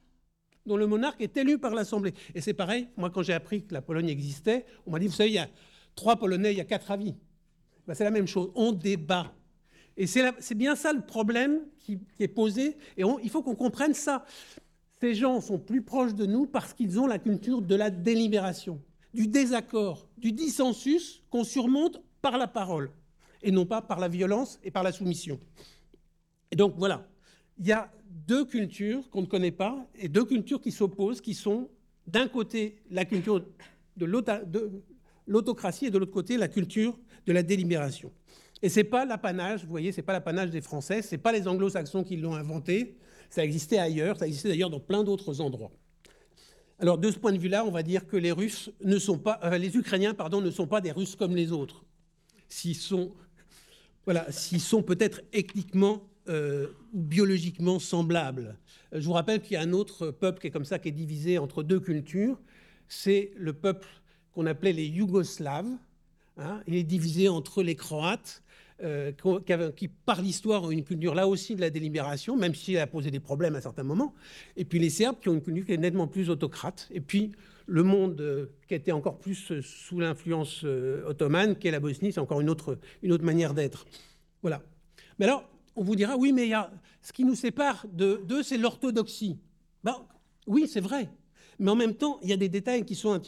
dont 0.66 0.76
le 0.76 0.88
monarque 0.88 1.22
est 1.22 1.38
élu 1.38 1.58
par 1.58 1.74
l'Assemblée. 1.74 2.14
Et 2.36 2.42
c'est 2.42 2.54
pareil, 2.54 2.90
moi 2.98 3.10
quand 3.10 3.24
j'ai 3.24 3.34
appris 3.34 3.64
que 3.64 3.74
la 3.74 3.82
Pologne 3.82 4.10
existait, 4.10 4.66
on 4.86 4.92
m'a 4.92 5.00
dit, 5.00 5.08
vous 5.08 5.14
savez, 5.14 5.30
il 5.30 5.36
y 5.36 5.40
a 5.40 5.48
trois 5.96 6.18
Polonais, 6.18 6.52
il 6.52 6.58
y 6.58 6.62
a 6.62 6.66
quatre 6.66 6.92
avis. 6.92 7.16
Ben, 7.88 7.94
c'est 7.94 8.04
la 8.04 8.12
même 8.12 8.28
chose, 8.28 8.52
on 8.56 8.72
débat. 8.72 9.34
Et 10.00 10.08
c'est 10.08 10.56
bien 10.56 10.78
ça 10.78 10.94
le 10.94 11.02
problème 11.02 11.60
qui, 11.82 12.00
est 12.22 12.30
posé, 12.30 12.78
et 12.96 13.04
il 13.22 13.30
faut 13.30 13.44
qu'on 13.44 13.56
comprenne 13.56 13.94
ça. 13.94 14.26
Ces 15.02 15.14
gens 15.14 15.42
sont 15.42 15.60
plus 15.60 15.82
proches 15.82 16.16
de 16.16 16.26
nous 16.26 16.46
parce 16.46 16.74
qu'ils 16.74 16.98
ont 17.02 17.06
la 17.06 17.20
culture 17.20 17.62
de 17.62 17.76
la 17.76 17.90
délibération, 17.90 18.82
du 19.14 19.28
désaccord, 19.28 20.08
du 20.18 20.32
dissensus 20.32 21.22
qu'on 21.30 21.44
surmonte 21.44 22.02
par 22.22 22.38
la 22.38 22.48
parole, 22.48 22.92
et 23.44 23.52
non 23.52 23.66
pas 23.66 23.82
par 23.82 24.00
la 24.00 24.08
violence 24.08 24.58
et 24.64 24.72
par 24.72 24.84
la 24.84 24.94
soumission. 24.94 25.38
Et 26.52 26.56
donc 26.56 26.76
voilà, 26.78 27.06
il 27.58 27.68
y 27.68 27.74
a 27.74 27.92
deux 28.10 28.46
cultures 28.46 29.10
qu'on 29.10 29.24
ne 29.24 29.28
connaît 29.28 29.52
pas 29.52 29.86
et 29.96 30.08
deux 30.08 30.24
cultures 30.24 30.62
qui 30.62 30.72
s'opposent, 30.72 31.20
qui 31.20 31.34
sont 31.34 31.70
d'un 32.08 32.30
côté 32.30 32.78
la 32.90 33.04
culture 33.04 33.46
de 33.98 34.06
l'autocratie 35.28 35.88
et 35.88 35.92
de 35.92 35.98
l'autre 35.98 36.14
côté 36.14 36.38
la 36.38 36.48
culture 36.48 36.98
de 37.26 37.34
la 37.34 37.44
délibération. 37.44 38.14
Et 38.62 38.70
c'est 38.70 38.84
pas 38.84 39.06
l'apanage, 39.06 39.64
vous 39.64 39.70
voyez, 39.70 39.92
c'est 39.92 40.02
pas 40.02 40.14
l'apanage 40.14 40.50
des 40.50 40.62
Français, 40.62 41.02
c'est 41.02 41.18
pas 41.18 41.32
les 41.32 41.48
Anglo-Saxons 41.48 42.04
qui 42.04 42.18
l'ont 42.18 42.36
inventé. 42.36 42.98
Ça 43.30 43.44
existait 43.44 43.78
ailleurs, 43.78 44.18
ça 44.18 44.28
existait 44.28 44.50
d'ailleurs 44.50 44.70
dans 44.70 44.80
plein 44.80 45.04
d'autres 45.04 45.40
endroits. 45.40 45.72
Alors 46.80 46.98
de 46.98 47.12
ce 47.12 47.20
point 47.20 47.32
de 47.32 47.38
vue-là, 47.38 47.66
on 47.66 47.72
va 47.72 47.84
dire 47.84 48.08
que 48.08 48.18
les 48.18 48.32
Russes 48.32 48.72
ne 48.84 48.98
sont 49.00 49.18
pas, 49.18 49.40
euh, 49.44 49.58
les 49.58 49.76
Ukrainiens, 49.76 50.14
pardon, 50.14 50.42
ne 50.42 50.52
sont 50.52 50.68
pas 50.68 50.82
des 50.82 50.92
Russes 50.92 51.16
comme 51.16 51.36
les 51.36 51.52
autres. 51.52 51.86
S'ils 52.48 52.76
sont, 52.76 53.14
voilà, 54.06 54.32
sont 54.32 54.82
peut-être 54.82 55.22
ethniquement 55.34 56.10
euh, 56.30 56.68
ou 56.94 57.02
biologiquement 57.02 57.80
semblables. 57.80 58.58
Je 58.92 59.06
vous 59.06 59.14
rappelle 59.14 59.42
qu'il 59.42 59.54
y 59.54 59.58
a 59.58 59.62
un 59.62 59.74
autre 59.74 60.12
peuple 60.12 60.40
qui 60.40 60.48
est 60.48 60.52
comme 60.52 60.66
ça, 60.66 60.80
qui 60.80 60.90
est 60.90 60.94
divisé 60.94 61.38
entre 61.38 61.64
deux 61.64 61.80
cultures. 61.80 62.40
C'est 62.88 63.32
le 63.36 63.54
peuple 63.54 63.88
qu'on 64.34 64.46
appelait 64.46 64.74
les 64.74 64.86
Yougoslaves. 64.86 65.70
Hein. 66.40 66.62
Il 66.68 66.76
est 66.76 66.84
divisé 66.84 67.30
entre 67.30 67.64
les 67.64 67.76
Croates, 67.76 68.44
euh, 68.82 69.12
qui, 69.76 69.88
par 69.90 70.22
l'histoire, 70.22 70.64
ont 70.64 70.72
une 70.72 70.86
culture 70.86 71.14
là 71.14 71.28
aussi 71.28 71.56
de 71.56 71.62
la 71.62 71.70
délibération, 71.70 72.38
même 72.38 72.56
si 72.56 72.76
elle 72.76 72.82
a 72.82 72.88
posé 72.88 73.12
des 73.12 73.20
problèmes 73.20 73.56
à 73.56 73.62
certains 73.62 73.84
moments. 73.84 74.14
Et 74.56 74.64
puis 74.64 74.80
les 74.80 74.90
Serbes, 74.90 75.18
qui 75.22 75.28
ont 75.28 75.34
une 75.34 75.42
culture 75.42 75.66
qui 75.66 75.74
est 75.74 75.78
nettement 75.78 76.08
plus 76.08 76.30
autocrate. 76.30 76.88
Et 76.92 77.02
puis 77.02 77.34
le 77.66 77.84
monde 77.84 78.22
euh, 78.22 78.46
qui 78.68 78.76
était 78.76 78.94
encore 78.94 79.20
plus 79.20 79.62
sous 79.62 80.00
l'influence 80.00 80.64
ottomane, 81.06 81.58
qui 81.58 81.68
est 81.68 81.72
la 81.72 81.82
Bosnie, 81.82 82.14
c'est 82.14 82.22
encore 82.22 82.40
une 82.40 82.50
autre, 82.50 82.80
manière 83.22 83.54
d'être. 83.54 83.86
Voilà. 84.42 84.62
Mais 85.20 85.26
alors, 85.26 85.44
on 85.76 85.84
vous 85.84 85.96
dira, 85.96 86.16
oui, 86.16 86.32
mais 86.32 86.52
ce 87.02 87.12
qui 87.12 87.26
nous 87.26 87.36
sépare 87.36 87.86
de 87.92 88.22
d'eux, 88.26 88.44
c'est 88.44 88.58
l'orthodoxie. 88.58 89.38
Ben, 89.84 89.96
oui, 90.48 90.68
c'est 90.68 90.82
vrai. 90.82 91.10
Mais 91.60 91.70
en 91.70 91.76
même 91.76 91.96
temps, 91.96 92.20
il 92.24 92.30
y 92.30 92.34
a 92.34 92.38
des 92.38 92.48
détails 92.48 92.86
qui 92.86 92.96
sont, 92.96 93.22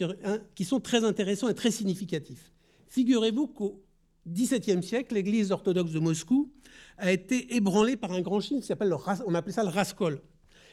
qui 0.55 0.63
sont 0.63 0.79
très 0.79 1.03
intéressants 1.03 1.49
et 1.49 1.53
très 1.53 1.71
significatifs. 1.71 2.50
Figurez-vous 2.91 3.47
qu'au 3.47 3.81
XVIIe 4.27 4.83
siècle, 4.83 5.15
l'Église 5.15 5.53
orthodoxe 5.53 5.91
de 5.91 5.99
Moscou 5.99 6.51
a 6.97 7.13
été 7.13 7.55
ébranlée 7.55 7.95
par 7.95 8.11
un 8.11 8.19
grand 8.19 8.41
chine 8.41 8.59
qui 8.59 8.67
s'appelle, 8.67 8.93
on 9.25 9.33
appelait 9.33 9.53
ça 9.53 9.63
le 9.63 9.69
Raskol. 9.69 10.21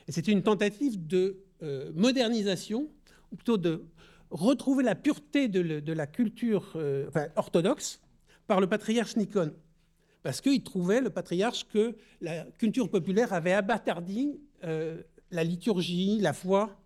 Et 0.08 0.12
c'était 0.12 0.32
une 0.32 0.42
tentative 0.42 1.06
de 1.06 1.44
euh, 1.62 1.92
modernisation, 1.94 2.90
ou 3.30 3.36
plutôt 3.36 3.56
de 3.56 3.84
retrouver 4.30 4.82
la 4.82 4.96
pureté 4.96 5.46
de, 5.46 5.92
la 5.92 6.06
culture 6.08 6.72
euh, 6.74 7.08
orthodoxe 7.36 8.00
par 8.48 8.60
le 8.60 8.66
patriarche 8.66 9.14
Nikon 9.16 9.52
parce 10.24 10.40
qu'il 10.40 10.64
trouvait, 10.64 11.00
le 11.00 11.10
patriarche, 11.10 11.68
que 11.68 11.96
la 12.20 12.42
culture 12.58 12.90
populaire 12.90 13.32
avait 13.32 13.52
abattardi 13.52 14.40
euh, 14.64 15.00
la 15.30 15.44
liturgie, 15.44 16.18
la 16.18 16.32
foi 16.32 16.82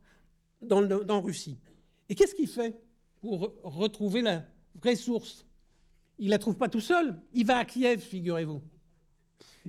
dans, 0.61 0.83
dans 0.83 1.23
Russie. 1.23 1.59
Et 2.11 2.15
qu'est-ce 2.15 2.35
qu'il 2.35 2.49
fait 2.49 2.79
pour 3.23 3.55
retrouver 3.63 4.21
la 4.21 4.45
vraie 4.81 4.97
source 4.97 5.47
Il 6.19 6.27
ne 6.27 6.31
la 6.31 6.39
trouve 6.39 6.57
pas 6.57 6.69
tout 6.69 6.81
seul, 6.81 7.21
il 7.33 7.47
va 7.47 7.59
à 7.59 7.65
Kiev, 7.65 8.01
figurez-vous. 8.01 8.63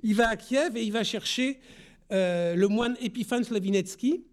Il 0.01 0.15
va 0.15 0.29
à 0.29 0.35
Kiev 0.35 0.75
et 0.75 0.83
il 0.83 0.91
va 0.91 1.03
chercher 1.03 1.59
euh, 2.11 2.55
le 2.55 2.67
moine 2.67 2.95
Epiphan 3.01 3.43
Slavinetsky, 3.43 4.25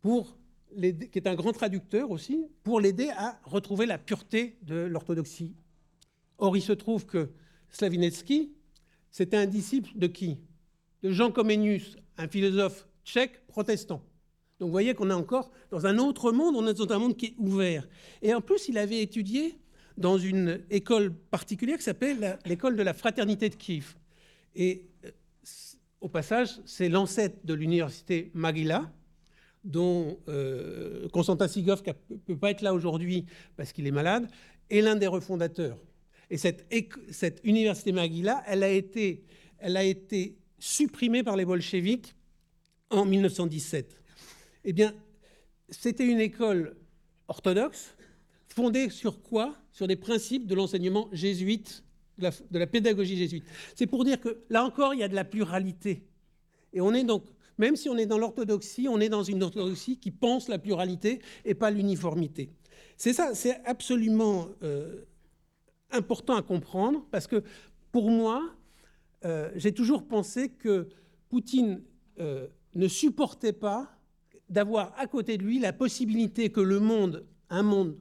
pour 0.00 0.36
qui 0.76 1.18
est 1.18 1.26
un 1.26 1.34
grand 1.34 1.52
traducteur 1.52 2.10
aussi, 2.10 2.46
pour 2.62 2.80
l'aider 2.80 3.10
à 3.16 3.40
retrouver 3.44 3.86
la 3.86 3.98
pureté 3.98 4.56
de 4.62 4.76
l'orthodoxie. 4.76 5.54
Or, 6.38 6.56
il 6.56 6.62
se 6.62 6.72
trouve 6.72 7.06
que 7.06 7.30
Slavinetsky, 7.70 8.52
c'était 9.10 9.36
un 9.36 9.46
disciple 9.46 9.90
de 9.96 10.06
qui? 10.06 10.38
De 11.02 11.10
Jean 11.10 11.32
Comenius, 11.32 11.96
un 12.16 12.28
philosophe 12.28 12.86
tchèque 13.04 13.46
protestant. 13.46 14.02
Donc 14.58 14.68
vous 14.68 14.72
voyez 14.72 14.94
qu'on 14.94 15.10
est 15.10 15.14
encore 15.14 15.50
dans 15.70 15.86
un 15.86 15.98
autre 15.98 16.32
monde, 16.32 16.54
on 16.54 16.66
est 16.66 16.74
dans 16.74 16.92
un 16.92 16.98
monde 16.98 17.16
qui 17.16 17.26
est 17.26 17.34
ouvert. 17.38 17.88
Et 18.20 18.34
en 18.34 18.40
plus, 18.40 18.68
il 18.68 18.76
avait 18.76 19.00
étudié 19.00 19.58
dans 20.00 20.18
une 20.18 20.62
école 20.70 21.12
particulière 21.14 21.76
qui 21.76 21.84
s'appelle 21.84 22.38
l'école 22.46 22.76
de 22.76 22.82
la 22.82 22.94
fraternité 22.94 23.50
de 23.50 23.54
Kiev. 23.54 23.94
Et 24.56 24.88
euh, 25.04 25.10
au 26.00 26.08
passage, 26.08 26.58
c'est 26.64 26.88
l'ancêtre 26.88 27.36
de 27.44 27.54
l'université 27.54 28.30
Magilla, 28.32 28.90
dont 29.62 30.18
euh, 30.28 31.06
Konstantin 31.10 31.46
Sigov, 31.48 31.82
qui 31.82 31.90
ne 32.10 32.16
peut 32.16 32.38
pas 32.38 32.50
être 32.50 32.62
là 32.62 32.72
aujourd'hui 32.72 33.26
parce 33.56 33.72
qu'il 33.72 33.86
est 33.86 33.92
malade, 33.92 34.26
est 34.70 34.80
l'un 34.80 34.96
des 34.96 35.06
refondateurs. 35.06 35.78
Et 36.30 36.38
cette, 36.38 37.40
université 37.44 37.92
Maguila, 37.92 38.42
elle 38.46 38.62
a, 38.62 38.70
été, 38.70 39.24
elle 39.58 39.76
a 39.76 39.84
été 39.84 40.38
supprimée 40.58 41.22
par 41.22 41.36
les 41.36 41.44
bolcheviks 41.44 42.14
en 42.88 43.04
1917. 43.04 44.00
Eh 44.64 44.72
bien, 44.72 44.94
c'était 45.68 46.06
une 46.06 46.20
école 46.20 46.76
orthodoxe 47.28 47.96
fondée 48.48 48.90
sur 48.90 49.22
quoi? 49.22 49.56
Sur 49.80 49.88
des 49.88 49.96
principes 49.96 50.46
de 50.46 50.54
l'enseignement 50.54 51.08
jésuite, 51.10 51.84
de 52.18 52.58
la, 52.58 52.66
pédagogie 52.66 53.16
jésuite. 53.16 53.44
C'est 53.74 53.86
pour 53.86 54.04
dire 54.04 54.20
que 54.20 54.42
là 54.50 54.62
encore, 54.62 54.92
il 54.92 55.00
y 55.00 55.02
a 55.02 55.08
de 55.08 55.14
la 55.14 55.24
pluralité. 55.24 56.04
Et 56.74 56.82
on 56.82 56.92
est 56.92 57.02
donc, 57.02 57.24
même 57.56 57.76
si 57.76 57.88
on 57.88 57.96
est 57.96 58.04
dans 58.04 58.18
l'orthodoxie, 58.18 58.88
on 58.90 59.00
est 59.00 59.08
dans 59.08 59.22
une 59.22 59.42
orthodoxie 59.42 59.96
qui 59.96 60.10
pense 60.10 60.48
la 60.48 60.58
pluralité 60.58 61.22
et 61.46 61.54
pas 61.54 61.70
l'uniformité. 61.70 62.50
C'est 62.98 63.14
ça, 63.14 63.34
c'est 63.34 63.64
absolument 63.64 64.48
euh, 64.62 65.06
important 65.92 66.36
à 66.36 66.42
comprendre 66.42 67.06
parce 67.10 67.26
que 67.26 67.42
pour 67.90 68.10
moi, 68.10 68.50
euh, 69.24 69.50
j'ai 69.56 69.72
toujours 69.72 70.06
pensé 70.06 70.50
que 70.50 70.90
Poutine 71.30 71.80
euh, 72.18 72.48
ne 72.74 72.86
supportait 72.86 73.54
pas 73.54 73.90
d'avoir 74.50 74.92
à 74.98 75.06
côté 75.06 75.38
de 75.38 75.42
lui 75.42 75.58
la 75.58 75.72
possibilité 75.72 76.50
que 76.52 76.60
le 76.60 76.80
monde, 76.80 77.24
un 77.48 77.62
monde 77.62 77.96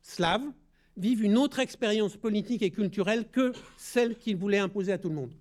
slave, 0.00 0.44
vivent 0.96 1.24
une 1.24 1.36
autre 1.36 1.58
expérience 1.58 2.16
politique 2.16 2.62
et 2.62 2.70
culturelle 2.70 3.26
que 3.30 3.52
celle 3.76 4.16
qu'ils 4.16 4.36
voulaient 4.36 4.58
imposer 4.58 4.92
à 4.92 4.98
tout 4.98 5.08
le 5.08 5.14
monde. 5.14 5.32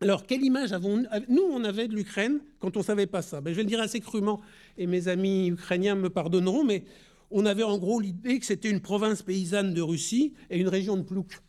Alors, 0.00 0.26
quelle 0.26 0.42
image 0.42 0.72
avons-nous 0.72 1.06
Nous, 1.28 1.42
on 1.42 1.64
avait 1.64 1.88
de 1.88 1.94
l'Ukraine 1.94 2.40
quand 2.58 2.76
on 2.76 2.80
ne 2.80 2.84
savait 2.84 3.06
pas 3.06 3.22
ça. 3.22 3.40
Ben, 3.40 3.50
je 3.50 3.56
vais 3.56 3.62
le 3.62 3.68
dire 3.68 3.80
assez 3.80 4.00
crûment, 4.00 4.40
et 4.76 4.86
mes 4.86 5.08
amis 5.08 5.48
ukrainiens 5.48 5.94
me 5.94 6.10
pardonneront, 6.10 6.64
mais 6.64 6.84
on 7.30 7.46
avait 7.46 7.62
en 7.62 7.78
gros 7.78 7.98
l'idée 7.98 8.38
que 8.38 8.46
c'était 8.46 8.70
une 8.70 8.80
province 8.80 9.22
paysanne 9.22 9.72
de 9.72 9.80
Russie 9.80 10.34
et 10.50 10.58
une 10.58 10.68
région 10.68 10.96
de 10.96 11.02
Plouk. 11.02 11.40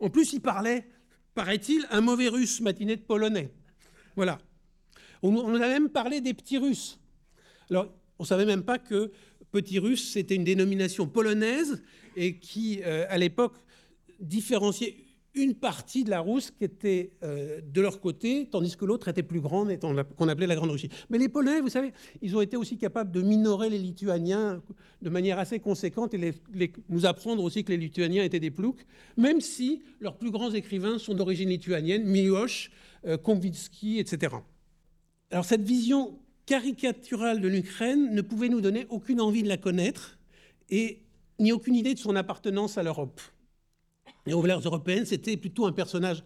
En 0.00 0.08
plus, 0.08 0.32
ils 0.32 0.40
parlaient, 0.40 0.88
paraît-il, 1.34 1.86
un 1.90 2.00
mauvais 2.00 2.28
russe 2.28 2.60
matiné 2.62 2.96
de 2.96 3.02
polonais. 3.02 3.50
Voilà. 4.16 4.38
On, 5.22 5.36
on 5.36 5.54
a 5.54 5.68
même 5.68 5.90
parlé 5.90 6.22
des 6.22 6.32
petits 6.32 6.56
Russes. 6.56 6.98
Alors, 7.68 7.92
on 8.18 8.22
ne 8.22 8.26
savait 8.26 8.46
même 8.46 8.62
pas 8.62 8.78
que 8.78 9.12
petit 9.50 9.78
russe, 9.78 10.12
c'était 10.12 10.36
une 10.36 10.44
dénomination 10.44 11.06
polonaise 11.06 11.82
et 12.16 12.38
qui, 12.38 12.80
euh, 12.84 13.06
à 13.08 13.18
l'époque, 13.18 13.54
différenciait 14.20 14.96
une 15.34 15.54
partie 15.54 16.02
de 16.02 16.10
la 16.10 16.20
Rousse 16.20 16.50
qui 16.50 16.64
était 16.64 17.12
euh, 17.22 17.60
de 17.64 17.80
leur 17.80 18.00
côté, 18.00 18.48
tandis 18.50 18.76
que 18.76 18.84
l'autre 18.84 19.08
était 19.08 19.22
plus 19.22 19.40
grande, 19.40 19.78
qu'on 19.78 20.28
appelait 20.28 20.46
la 20.46 20.56
Grande 20.56 20.72
Russie. 20.72 20.88
Mais 21.08 21.18
les 21.18 21.28
Polonais, 21.28 21.60
vous 21.60 21.68
savez, 21.68 21.92
ils 22.20 22.36
ont 22.36 22.40
été 22.40 22.56
aussi 22.56 22.78
capables 22.78 23.12
de 23.12 23.22
minorer 23.22 23.70
les 23.70 23.78
Lituaniens 23.78 24.60
de 25.02 25.10
manière 25.10 25.38
assez 25.38 25.60
conséquente 25.60 26.14
et 26.14 26.34
nous 26.88 27.06
apprendre 27.06 27.44
aussi 27.44 27.62
que 27.64 27.70
les 27.70 27.78
Lituaniens 27.78 28.24
étaient 28.24 28.40
des 28.40 28.50
ploucs, 28.50 28.84
même 29.16 29.40
si 29.40 29.82
leurs 30.00 30.16
plus 30.16 30.30
grands 30.30 30.50
écrivains 30.50 30.98
sont 30.98 31.14
d'origine 31.14 31.48
lituanienne, 31.48 32.04
Miłosz, 32.04 32.70
euh, 33.06 33.16
etc. 33.16 34.34
Alors 35.30 35.44
cette 35.44 35.62
vision 35.62 36.18
caricaturale 36.50 37.40
de 37.40 37.46
l'Ukraine 37.46 38.12
ne 38.12 38.22
pouvait 38.22 38.48
nous 38.48 38.60
donner 38.60 38.84
aucune 38.90 39.20
envie 39.20 39.44
de 39.44 39.48
la 39.48 39.56
connaître 39.56 40.18
et 40.68 41.00
ni 41.38 41.52
aucune 41.52 41.76
idée 41.76 41.94
de 41.94 41.98
son 42.00 42.16
appartenance 42.16 42.76
à 42.76 42.82
l'Europe. 42.82 43.20
Et 44.26 44.32
aux 44.32 44.40
valeurs 44.40 44.58
européennes, 44.58 45.06
c'était 45.06 45.36
plutôt 45.36 45.66
un 45.66 45.72
personnage 45.72 46.24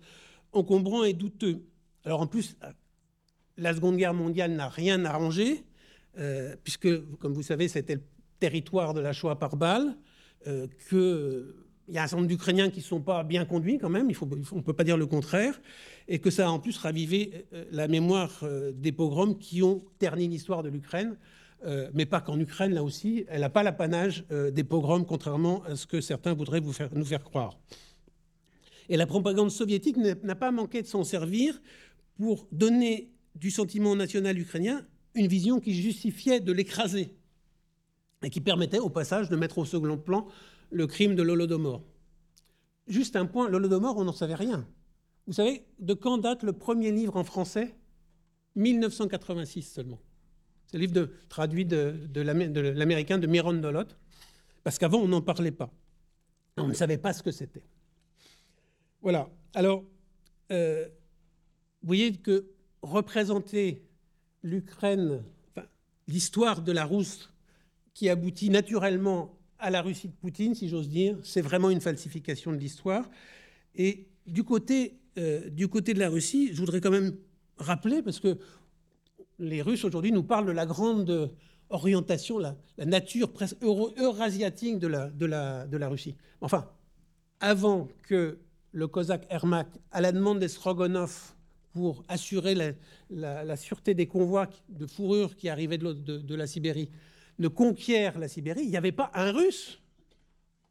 encombrant 0.53 1.05
et 1.05 1.13
douteux. 1.13 1.67
Alors 2.07 2.23
en 2.23 2.27
plus, 2.27 2.57
la 3.59 3.75
Seconde 3.75 3.99
Guerre 3.99 4.15
mondiale 4.15 4.53
n'a 4.53 4.71
rien 4.71 5.05
arrangé, 5.05 5.63
euh, 6.17 6.57
puisque, 6.65 6.89
comme 7.19 7.35
vous 7.35 7.43
savez, 7.43 7.69
c'était 7.69 7.97
le 7.97 8.05
territoire 8.41 8.95
de 8.95 9.03
la 9.03 9.13
Shoah 9.13 9.39
par 9.39 9.57
balle, 9.59 9.95
euh, 10.47 10.67
que 10.89 11.64
il 11.89 11.95
y 11.95 11.99
a 11.99 12.03
un 12.03 12.07
certain 12.07 12.17
nombre 12.23 12.29
d'Ukrainiens 12.29 12.71
qui 12.71 12.81
ne 12.81 12.85
sont 12.85 13.01
pas 13.01 13.25
bien 13.25 13.45
conduits 13.45 13.79
quand 13.79 13.91
même, 13.91 14.11
on 14.21 14.57
ne 14.57 14.63
peut 14.63 14.73
pas 14.73 14.85
dire 14.85 14.97
le 14.97 15.07
contraire, 15.07 15.61
et 16.09 16.19
que 16.19 16.31
ça 16.31 16.47
a 16.47 16.51
en 16.51 16.59
plus 16.59 16.77
ravivé 16.79 17.47
euh, 17.53 17.65
la 17.71 17.89
mémoire 17.89 18.41
euh, 18.43 18.73
des 18.73 18.93
pogroms 18.93 19.35
qui 19.35 19.63
ont 19.63 19.85
terni 19.99 20.29
l'histoire 20.29 20.63
de 20.63 20.69
l'Ukraine, 20.69 21.17
euh, 21.67 21.91
mais 21.95 22.07
pas 22.07 22.21
qu'en 22.21 22.39
Ukraine, 22.39 22.75
là 22.75 22.83
aussi, 22.83 23.25
elle 23.29 23.41
n'a 23.41 23.51
pas 23.51 23.63
l'apanage 23.63 24.25
des 24.53 24.65
pogroms, 24.65 25.05
contrairement 25.05 25.63
à 25.65 25.77
ce 25.77 25.87
que 25.87 26.01
certains 26.01 26.35
voudraient 26.35 26.61
nous 26.61 27.05
faire 27.05 27.23
croire. 27.23 27.59
Et 28.91 28.99
la 28.99 29.07
propagande 29.07 29.51
soviétique 29.51 29.97
n'a 29.97 30.35
pas 30.35 30.51
manqué 30.51 30.83
de 30.83 30.87
s'en 30.87 31.05
servir 31.05 31.61
pour 32.19 32.47
donner 32.53 33.11
du 33.35 33.51
sentiment 33.51 33.97
national 33.97 34.39
ukrainien 34.39 34.87
une 35.15 35.27
vision 35.27 35.59
qui 35.59 35.75
justifiait 35.75 36.41
de 36.41 36.53
l'écraser 36.53 37.15
et 38.23 38.31
qui 38.31 38.41
permettait 38.41 38.79
au 38.79 38.91
passage 38.91 39.29
de 39.29 39.37
mettre 39.37 39.59
au 39.59 39.65
second 39.65 39.97
plan 39.97 40.27
le 40.75 40.89
crime 40.89 41.15
de 41.15 41.23
l'Holodomor. 41.23 41.83
Juste 42.89 43.15
un 43.15 43.27
point, 43.27 43.49
l'Holodomor, 43.49 43.97
on 43.97 44.05
n'en 44.05 44.13
savait 44.13 44.35
rien. 44.35 44.67
Vous 45.27 45.33
savez 45.33 45.65
de 45.79 45.95
quand 45.95 46.19
date 46.19 46.43
le 46.43 46.53
premier 46.53 46.91
livre 46.91 47.17
en 47.17 47.25
français? 47.25 47.77
1986 48.57 49.63
seulement. 49.63 50.01
C'est 50.67 50.79
le 50.79 50.87
livre 50.87 51.09
traduit 51.29 51.65
de, 51.65 51.97
l'américain 52.21 53.19
de 53.19 53.27
Miron 53.27 53.55
Dolot, 53.55 53.85
parce 54.65 54.79
qu'avant, 54.79 54.99
on 54.99 55.09
n'en 55.09 55.23
parlait 55.23 55.53
pas. 55.53 55.71
On 56.57 56.67
ne 56.67 56.75
savait 56.75 56.99
pas 56.99 57.13
ce 57.13 57.23
que 57.23 57.31
c'était. 57.31 57.65
Voilà. 59.01 59.29
Alors, 59.55 59.85
euh, 60.51 60.89
vous 61.83 61.87
voyez 61.87 62.17
que 62.17 62.47
représenter 62.83 63.85
l'Ukraine, 64.43 65.23
l'histoire 66.09 66.63
de 66.63 66.73
la 66.73 66.85
Rousse 66.85 67.33
qui 67.93 68.09
aboutit 68.09 68.51
naturellement 68.51 69.39
à 69.65 69.71
la 69.71 69.81
Russie 69.81 70.09
de 70.09 70.13
Poutine, 70.13 70.55
si 70.55 70.69
j'ose 70.69 70.91
dire, 70.91 71.17
c'est 71.23 71.41
vraiment 71.41 71.71
une 71.71 71.81
falsification 71.81 72.53
de 72.53 72.59
l'histoire. 72.59 73.09
Et 73.75 74.07
du 74.27 74.45
côté, 74.45 75.01
euh, 75.17 75.49
du 75.49 75.69
côté 75.69 75.95
de 75.95 75.99
la 75.99 76.11
Russie, 76.11 76.51
je 76.53 76.61
voudrais 76.61 76.83
quand 76.83 76.91
même 76.91 77.17
rappeler, 77.57 78.03
parce 78.03 78.21
que 78.21 78.37
les 79.39 79.63
Russes 79.63 79.83
aujourd'hui 79.85 80.13
nous 80.13 80.23
parlent 80.23 80.47
de 80.47 80.53
la 80.53 80.67
grande 80.67 81.33
orientation, 81.71 82.39
la, 82.39 82.55
nature 82.85 83.33
presque 83.33 83.57
eurasiatique 83.63 84.79
de 84.79 84.87
la, 84.87 85.09
de, 85.09 85.25
la, 85.25 85.67
de 85.67 85.79
la 85.79 85.89
Russie. 85.89 86.15
Enfin, 86.43 86.69
avant 87.41 87.89
que 88.03 88.39
le 88.73 88.87
Cosaque 88.87 89.27
Ermak, 89.31 89.69
à 89.93 90.03
la 90.03 90.13
demande 90.13 90.41
des 90.41 90.49
Stroganov 90.49 91.33
pour 91.73 92.05
assurer 92.09 92.55
la, 93.09 93.57
sûreté 93.57 93.95
des 93.95 94.07
convois 94.07 94.51
de 94.69 94.87
fourrure 94.87 95.37
qui 95.37 95.49
arrivaient 95.49 95.79
de, 95.79 95.95
de 95.95 96.35
la 96.35 96.47
Sibérie, 96.47 96.91
ne 97.39 97.49
conquiert 97.49 98.19
la 98.19 98.29
Sibérie, 98.29 98.63
il 98.63 98.71
n'y 98.71 98.77
avait 98.77 98.93
pas 98.93 99.11
un 99.15 99.33
Russe 99.33 99.81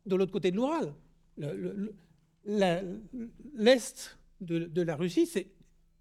de 0.05 0.15
l'autre 0.15 0.31
côté 0.31 0.51
de 0.51 0.55
l'Oural. 0.57 0.93
L'Est 2.45 4.17
de, 4.41 4.81
la 4.81 4.95
Russie 4.95 5.29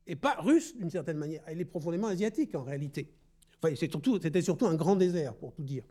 n'est 0.07 0.17
pas 0.17 0.37
russe 0.41 0.77
d'une 0.77 0.91
certaine 0.91 1.19
manière. 1.19 1.43
Elle 1.47 1.61
est 1.61 1.65
profondément 1.65 2.09
asiatique 2.09 2.55
en 2.55 2.63
réalité. 2.63 3.09
C'était 3.77 4.43
surtout 4.43 4.67
un 4.67 4.75
grand 4.75 4.97
désert, 4.97 5.35
pour 5.35 5.53
tout 5.53 5.63
dire. 5.63 5.85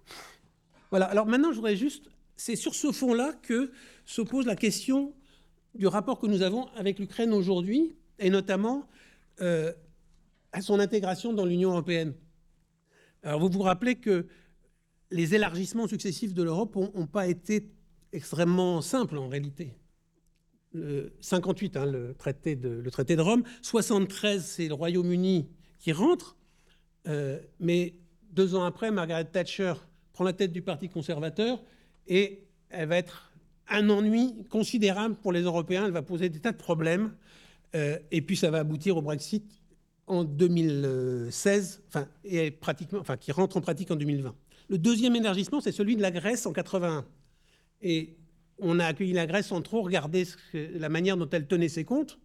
Voilà, 0.90 1.06
alors 1.06 1.26
maintenant, 1.26 1.52
je 1.52 1.56
voudrais 1.56 1.78
juste. 1.78 2.10
C'est 2.36 2.58
sur 2.58 2.76
ce 2.76 2.92
fond-là 2.92 3.34
que 3.42 3.72
se 4.06 4.22
pose 4.22 4.46
la 4.46 4.56
question 4.56 5.14
du 5.76 5.88
rapport 5.88 6.20
que 6.20 6.28
nous 6.28 6.42
avons 6.42 6.68
avec 6.76 7.00
l'Ukraine 7.00 7.32
aujourd'hui, 7.32 7.96
et 8.20 8.30
notamment 8.30 8.88
euh, 9.40 9.72
à 10.52 10.62
son 10.62 10.80
intégration 10.80 11.32
dans 11.32 11.46
l'Union 11.46 11.72
européenne. 11.72 12.14
Alors, 13.24 13.40
vous 13.40 13.50
vous 13.50 13.62
rappelez 13.62 13.96
que 13.96 14.28
les 15.12 15.36
élargissements 15.36 15.88
successifs 15.88 16.34
de 16.34 16.44
l'Europe 16.44 16.76
n'ont 16.76 17.08
pas 17.08 17.28
été 17.28 17.70
extrêmement 18.14 18.82
simples 18.82 19.18
en 19.18 19.28
réalité. 19.28 19.74
58, 21.20 21.78
hein, 21.78 21.86
le, 21.86 22.14
traité 22.14 22.56
de, 22.56 22.70
le 22.70 23.22
Rome. 23.22 23.44
73, 23.62 24.44
c'est 24.44 24.68
le 24.68 24.74
Royaume-Uni 24.74 25.50
qui 25.80 25.92
rentre. 25.92 26.38
Euh, 27.08 27.40
mais 27.60 27.96
deux 28.32 28.56
ans 28.56 28.64
après, 28.64 28.90
Margaret 28.92 29.26
Thatcher 29.26 29.74
prend 30.14 30.24
la 30.24 30.34
tête 30.34 30.54
du 30.54 30.62
Parti 30.62 30.88
conservateur 30.88 31.62
et 32.08 32.48
elle 32.70 32.88
va 32.88 32.98
être 32.98 33.34
un 33.68 33.90
ennui 33.90 34.46
considérable 34.50 35.16
pour 35.16 35.34
les 35.34 35.42
Européens. 35.42 35.86
Elle 35.86 35.92
va 35.92 36.04
poser 36.04 36.30
des 36.30 36.40
tas 36.40 36.52
de 36.52 36.58
problèmes. 36.58 37.14
Euh, 37.76 37.98
et 38.12 38.22
puis 38.22 38.36
ça 38.36 38.52
va 38.52 38.60
aboutir 38.60 38.98
au 38.98 39.02
Brexit 39.02 39.62
en 40.08 40.26
2016, 40.26 41.84
enfin, 41.88 42.06
et 42.26 42.52
pratiquement, 42.52 43.00
enfin, 43.00 43.16
qui 43.16 43.32
rentre 43.32 43.56
en 43.56 43.62
pratique 43.62 43.92
en 43.92 43.96
2020. 43.96 44.36
Le 44.72 44.78
deuxième 44.78 45.18
énergissement, 45.18 45.60
c'est 45.60 45.74
celui 45.74 45.98
de 45.98 46.02
la 46.02 46.12
Grèce 46.12 46.46
en 46.46 46.54
81. 46.54 47.06
Et 47.82 48.16
on 48.58 48.80
a 48.80 48.86
accueilli 48.86 49.12
la 49.12 49.28
Grèce 49.28 49.48
sans 49.48 49.62
trop 49.62 49.82
regarder 49.82 50.26
la 50.54 50.88
manière 50.88 51.18
dont 51.18 51.28
elle 51.30 51.46
tenait 51.46 51.68
ses 51.68 51.84
comptes. 51.84 52.20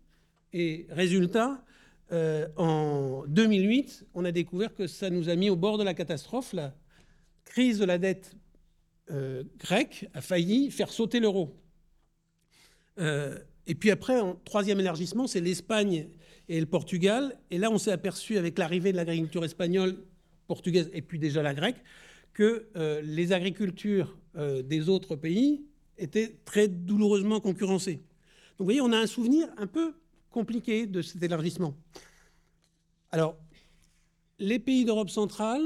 Et 0.52 0.86
résultat, 0.90 1.64
euh, 2.12 2.46
en 2.56 3.24
2008, 3.26 4.06
on 4.14 4.24
a 4.24 4.30
découvert 4.30 4.72
que 4.76 4.86
ça 4.86 5.10
nous 5.10 5.28
a 5.28 5.34
mis 5.34 5.50
au 5.50 5.56
bord 5.56 5.76
de 5.76 5.82
la 5.82 5.92
catastrophe. 5.92 6.52
La 6.52 6.72
crise 7.44 7.80
de 7.80 7.84
la 7.84 7.98
dette 7.98 8.36
euh, 9.10 9.42
grecque 9.58 10.08
a 10.14 10.20
failli 10.20 10.70
faire 10.70 10.90
sauter 10.90 11.18
l'euro. 11.18 11.52
Euh, 13.00 13.40
et 13.66 13.74
puis 13.74 13.90
après, 13.90 14.20
en 14.20 14.36
troisième 14.44 14.78
élargissement, 14.78 15.26
c'est 15.26 15.40
l'Espagne 15.40 16.10
et 16.48 16.60
le 16.60 16.66
Portugal. 16.66 17.40
Et 17.50 17.58
là, 17.58 17.72
on 17.72 17.78
s'est 17.78 17.90
aperçu 17.90 18.38
avec 18.38 18.56
l'arrivée 18.56 18.92
de 18.92 18.98
l'agriculture 18.98 19.44
espagnole, 19.44 19.96
portugaise 20.46 20.90
et 20.92 21.02
puis 21.02 21.18
déjà 21.18 21.42
la 21.42 21.54
grecque, 21.54 21.82
que 22.36 22.68
euh, 22.76 23.00
les 23.00 23.32
agricultures 23.32 24.14
euh, 24.36 24.60
des 24.60 24.90
autres 24.90 25.16
pays 25.16 25.64
étaient 25.96 26.36
très 26.44 26.68
douloureusement 26.68 27.40
concurrencées. 27.40 27.94
Donc 27.94 28.58
vous 28.58 28.64
voyez, 28.66 28.82
on 28.82 28.92
a 28.92 28.98
un 28.98 29.06
souvenir 29.06 29.48
un 29.56 29.66
peu 29.66 29.94
compliqué 30.30 30.86
de 30.86 31.00
cet 31.00 31.22
élargissement. 31.22 31.74
Alors, 33.10 33.38
les 34.38 34.58
pays 34.58 34.84
d'Europe 34.84 35.08
centrale, 35.08 35.62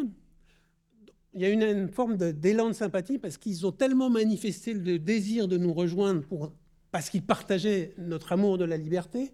il 1.35 1.41
y 1.41 1.45
a 1.45 1.49
une, 1.49 1.65
une 1.65 1.89
forme 1.89 2.17
d'élan 2.17 2.69
de, 2.69 2.73
sympathie 2.73 3.19
parce 3.19 3.37
qu'ils 3.37 3.67
ont 3.67 3.73
tellement 3.73 4.09
manifesté 4.09 4.73
le 4.73 5.01
désir 5.01 5.49
de 5.49 5.57
nous 5.57 5.75
rejoindre 5.75 6.23
pour, 6.23 6.53
parce 6.93 7.11
qu'ils 7.11 7.25
partageaient 7.25 7.95
notre 7.99 8.31
amour 8.31 8.59
de 8.59 8.65
la 8.65 8.77
liberté, 8.77 9.33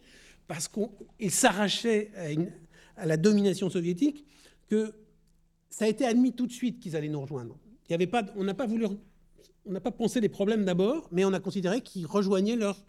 parce 0.49 0.69
qu'ils 0.69 1.31
s'arrachaient 1.31 2.11
à, 2.17 3.03
à, 3.03 3.05
la 3.05 3.19
domination 3.19 3.69
soviétique, 3.69 4.25
que 4.69 4.95
ça 5.71 5.85
a 5.85 5.89
été 5.89 6.05
admis 6.05 6.33
tout 6.33 6.47
de 6.47 6.53
suite 6.53 6.81
qu'ils 6.81 6.97
allaient 6.97 7.09
nous 7.09 7.21
rejoindre. 7.21 7.59
Il 7.89 7.93
y 7.93 7.95
avait 7.95 8.07
pas, 8.07 8.25
on 8.37 8.45
n'a 8.45 8.55
pas 8.55 8.67
voulu, 8.67 8.87
on 9.65 9.73
n'a 9.73 9.81
pas 9.81 9.91
pensé 9.91 10.21
les 10.21 10.29
problèmes 10.29 10.65
d'abord, 10.65 11.09
mais 11.13 11.25
on 11.25 11.33
a 11.33 11.41
considéré 11.41 11.81
qu'ils 11.81 12.07
rejoignaient 12.07 12.57
leur 12.57 12.85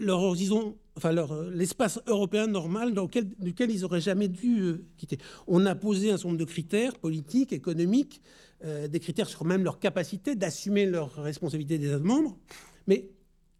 leur 0.00 0.20
horizon, 0.20 0.76
enfin 0.96 1.10
leur, 1.10 1.50
l'espace 1.50 2.00
européen 2.06 2.46
normal 2.46 2.94
dans 2.94 3.02
lequel, 3.02 3.28
duquel 3.40 3.70
ils 3.72 3.80
n'auraient 3.80 4.00
jamais 4.00 4.28
dû 4.28 4.84
quitter. 4.96 5.18
On 5.48 5.66
a 5.66 5.74
posé 5.74 6.10
un 6.10 6.16
certain 6.16 6.28
nombre 6.28 6.38
de 6.38 6.44
critères 6.44 6.96
politiques, 7.00 7.52
économiques, 7.52 8.20
des 8.64 9.00
critères 9.00 9.28
sur 9.28 9.44
même 9.44 9.64
leur 9.64 9.80
capacité 9.80 10.36
d'assumer 10.36 10.86
leurs 10.86 11.14
responsabilités 11.14 11.78
des 11.78 11.88
États 11.88 11.98
membres. 11.98 12.38
Mais 12.86 13.10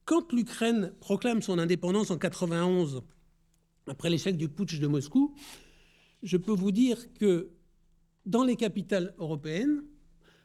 quand 0.04 0.32
l'Ukraine 0.32 0.92
proclame 1.00 1.42
son 1.42 1.58
indépendance 1.58 2.10
en 2.10 2.18
91, 2.18 3.02
après 3.86 4.10
l'échec 4.10 4.36
du 4.36 4.48
putsch 4.48 4.78
de 4.78 4.86
Moscou, 4.86 5.34
je 6.22 6.36
peux 6.36 6.52
vous 6.52 6.72
dire 6.72 7.12
que 7.14 7.50
dans 8.28 8.44
les 8.44 8.56
capitales 8.56 9.14
européennes, 9.18 9.82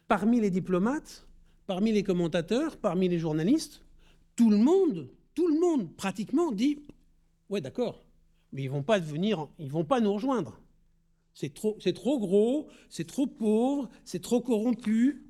parmi 0.08 0.39
les 0.39 0.50
diplomates, 0.50 1.28
parmi 1.67 1.91
les 1.91 2.02
commentateurs, 2.02 2.78
parmi 2.78 3.10
les 3.10 3.19
journalistes, 3.19 3.84
tout 4.38 4.50
le 4.50 4.58
monde, 4.58 5.10
tout 5.36 5.48
le 5.50 5.60
monde 5.60 5.93
pratiquement 5.96 6.52
dit 6.52 6.80
ouais 7.50 7.60
d'accord, 7.60 8.06
mais 8.54 8.63
ils 8.63 8.69
vont 8.69 8.84
pas 8.84 9.00
venir, 9.00 9.50
ils 9.60 9.69
vont 9.69 9.84
pas 9.84 10.00
nous 10.00 10.13
rejoindre. 10.13 10.60
C'est 11.34 11.54
trop, 11.54 11.78
trop 11.93 12.19
gros, 12.19 12.67
c'est 12.89 13.08
trop 13.08 13.28
pauvre, 13.28 13.89
c'est 14.06 14.22
trop 14.22 14.39
corrompu. 14.39 15.28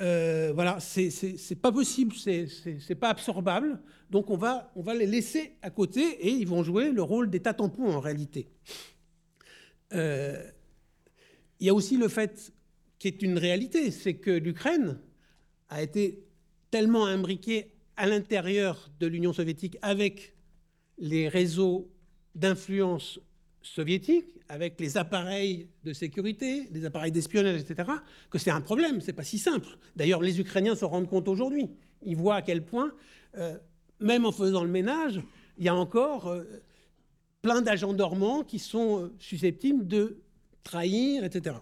Euh, 0.00 0.50
voilà, 0.54 0.80
c'est 0.80 1.60
pas 1.60 1.70
possible, 1.70 2.14
c'est 2.16 2.94
pas 2.98 3.10
absorbable. 3.10 3.80
Donc 4.10 4.30
on 4.30 4.36
va, 4.36 4.72
on 4.74 4.82
va 4.82 4.94
les 4.94 5.06
laisser 5.06 5.56
à 5.62 5.70
côté 5.70 6.00
et 6.00 6.30
ils 6.30 6.48
vont 6.48 6.64
jouer 6.64 6.90
le 6.90 7.02
rôle 7.02 7.30
d'état 7.30 7.54
tampon 7.54 7.92
en 7.92 8.00
réalité. 8.00 8.48
Euh, 9.92 10.42
il 11.62 11.66
y 11.66 11.68
a 11.68 11.74
aussi 11.74 11.96
le 11.96 12.08
fait 12.08 12.52
qui 12.98 13.06
est 13.06 13.22
une 13.22 13.38
réalité, 13.38 13.92
c'est 13.92 14.14
que 14.14 14.32
l'Ukraine 14.32 14.98
a 15.68 15.80
été 15.80 16.24
tellement 16.72 17.06
imbriquée 17.06 17.70
à 17.96 18.08
l'intérieur 18.08 18.90
de 18.98 19.06
l'Union 19.06 19.32
soviétique 19.32 19.78
avec 19.80 20.34
les 20.98 21.28
réseaux 21.28 21.88
d'influence 22.34 23.20
soviétiques, 23.62 24.40
avec 24.48 24.80
les 24.80 24.96
appareils 24.96 25.68
de 25.84 25.92
sécurité, 25.92 26.68
les 26.72 26.84
appareils 26.84 27.12
d'espionnage, 27.12 27.60
etc., 27.60 27.90
que 28.28 28.38
c'est 28.38 28.50
un 28.50 28.60
problème, 28.60 29.00
c'est 29.00 29.12
pas 29.12 29.22
si 29.22 29.38
simple. 29.38 29.78
D'ailleurs, 29.94 30.20
les 30.20 30.40
Ukrainiens 30.40 30.74
se 30.74 30.84
rendent 30.84 31.08
compte 31.08 31.28
aujourd'hui. 31.28 31.70
Ils 32.04 32.16
voient 32.16 32.34
à 32.34 32.42
quel 32.42 32.64
point, 32.64 32.92
euh, 33.36 33.56
même 34.00 34.26
en 34.26 34.32
faisant 34.32 34.64
le 34.64 34.70
ménage, 34.70 35.20
il 35.58 35.64
y 35.64 35.68
a 35.68 35.76
encore 35.76 36.26
euh, 36.26 36.42
plein 37.40 37.62
d'agents 37.62 37.92
dormants 37.92 38.42
qui 38.42 38.58
sont 38.58 39.04
euh, 39.04 39.12
susceptibles 39.20 39.86
de 39.86 40.16
trahir, 40.62 41.24
etc. 41.24 41.56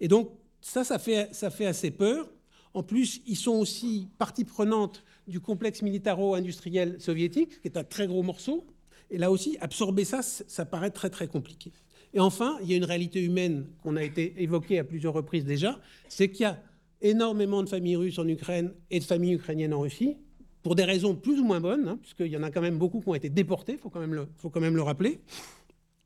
Et 0.00 0.08
donc, 0.08 0.30
ça, 0.60 0.84
ça 0.84 0.98
fait, 0.98 1.28
ça 1.32 1.50
fait 1.50 1.66
assez 1.66 1.90
peur. 1.90 2.28
En 2.74 2.82
plus, 2.82 3.20
ils 3.26 3.36
sont 3.36 3.52
aussi 3.52 4.08
partie 4.18 4.44
prenante 4.44 5.04
du 5.26 5.40
complexe 5.40 5.82
militaro-industriel 5.82 7.00
soviétique, 7.00 7.60
qui 7.62 7.68
est 7.68 7.76
un 7.76 7.84
très 7.84 8.06
gros 8.06 8.22
morceau. 8.22 8.66
Et 9.10 9.18
là 9.18 9.30
aussi, 9.30 9.56
absorber 9.60 10.04
ça, 10.04 10.22
ça 10.22 10.64
paraît 10.64 10.90
très 10.90 11.10
très 11.10 11.26
compliqué. 11.26 11.72
Et 12.12 12.20
enfin, 12.20 12.58
il 12.62 12.70
y 12.70 12.74
a 12.74 12.76
une 12.76 12.84
réalité 12.84 13.22
humaine 13.22 13.66
qu'on 13.82 13.96
a 13.96 14.02
été 14.02 14.34
évoquée 14.42 14.78
à 14.78 14.84
plusieurs 14.84 15.14
reprises 15.14 15.44
déjà, 15.44 15.80
c'est 16.08 16.30
qu'il 16.30 16.42
y 16.42 16.46
a 16.46 16.62
énormément 17.00 17.62
de 17.62 17.68
familles 17.68 17.96
russes 17.96 18.18
en 18.18 18.28
Ukraine 18.28 18.72
et 18.90 18.98
de 18.98 19.04
familles 19.04 19.34
ukrainiennes 19.34 19.74
en 19.74 19.80
Russie, 19.80 20.16
pour 20.62 20.74
des 20.74 20.84
raisons 20.84 21.14
plus 21.14 21.40
ou 21.40 21.44
moins 21.44 21.60
bonnes, 21.60 21.88
hein, 21.88 21.98
puisqu'il 22.02 22.26
y 22.26 22.36
en 22.36 22.42
a 22.42 22.50
quand 22.50 22.60
même 22.60 22.78
beaucoup 22.78 23.00
qui 23.00 23.08
ont 23.08 23.14
été 23.14 23.30
déportés, 23.30 23.72
il 23.72 23.78
faut, 23.78 23.88
quand 23.90 24.00
même 24.00 24.76
le, 24.76 24.82
rappeler. 24.82 25.20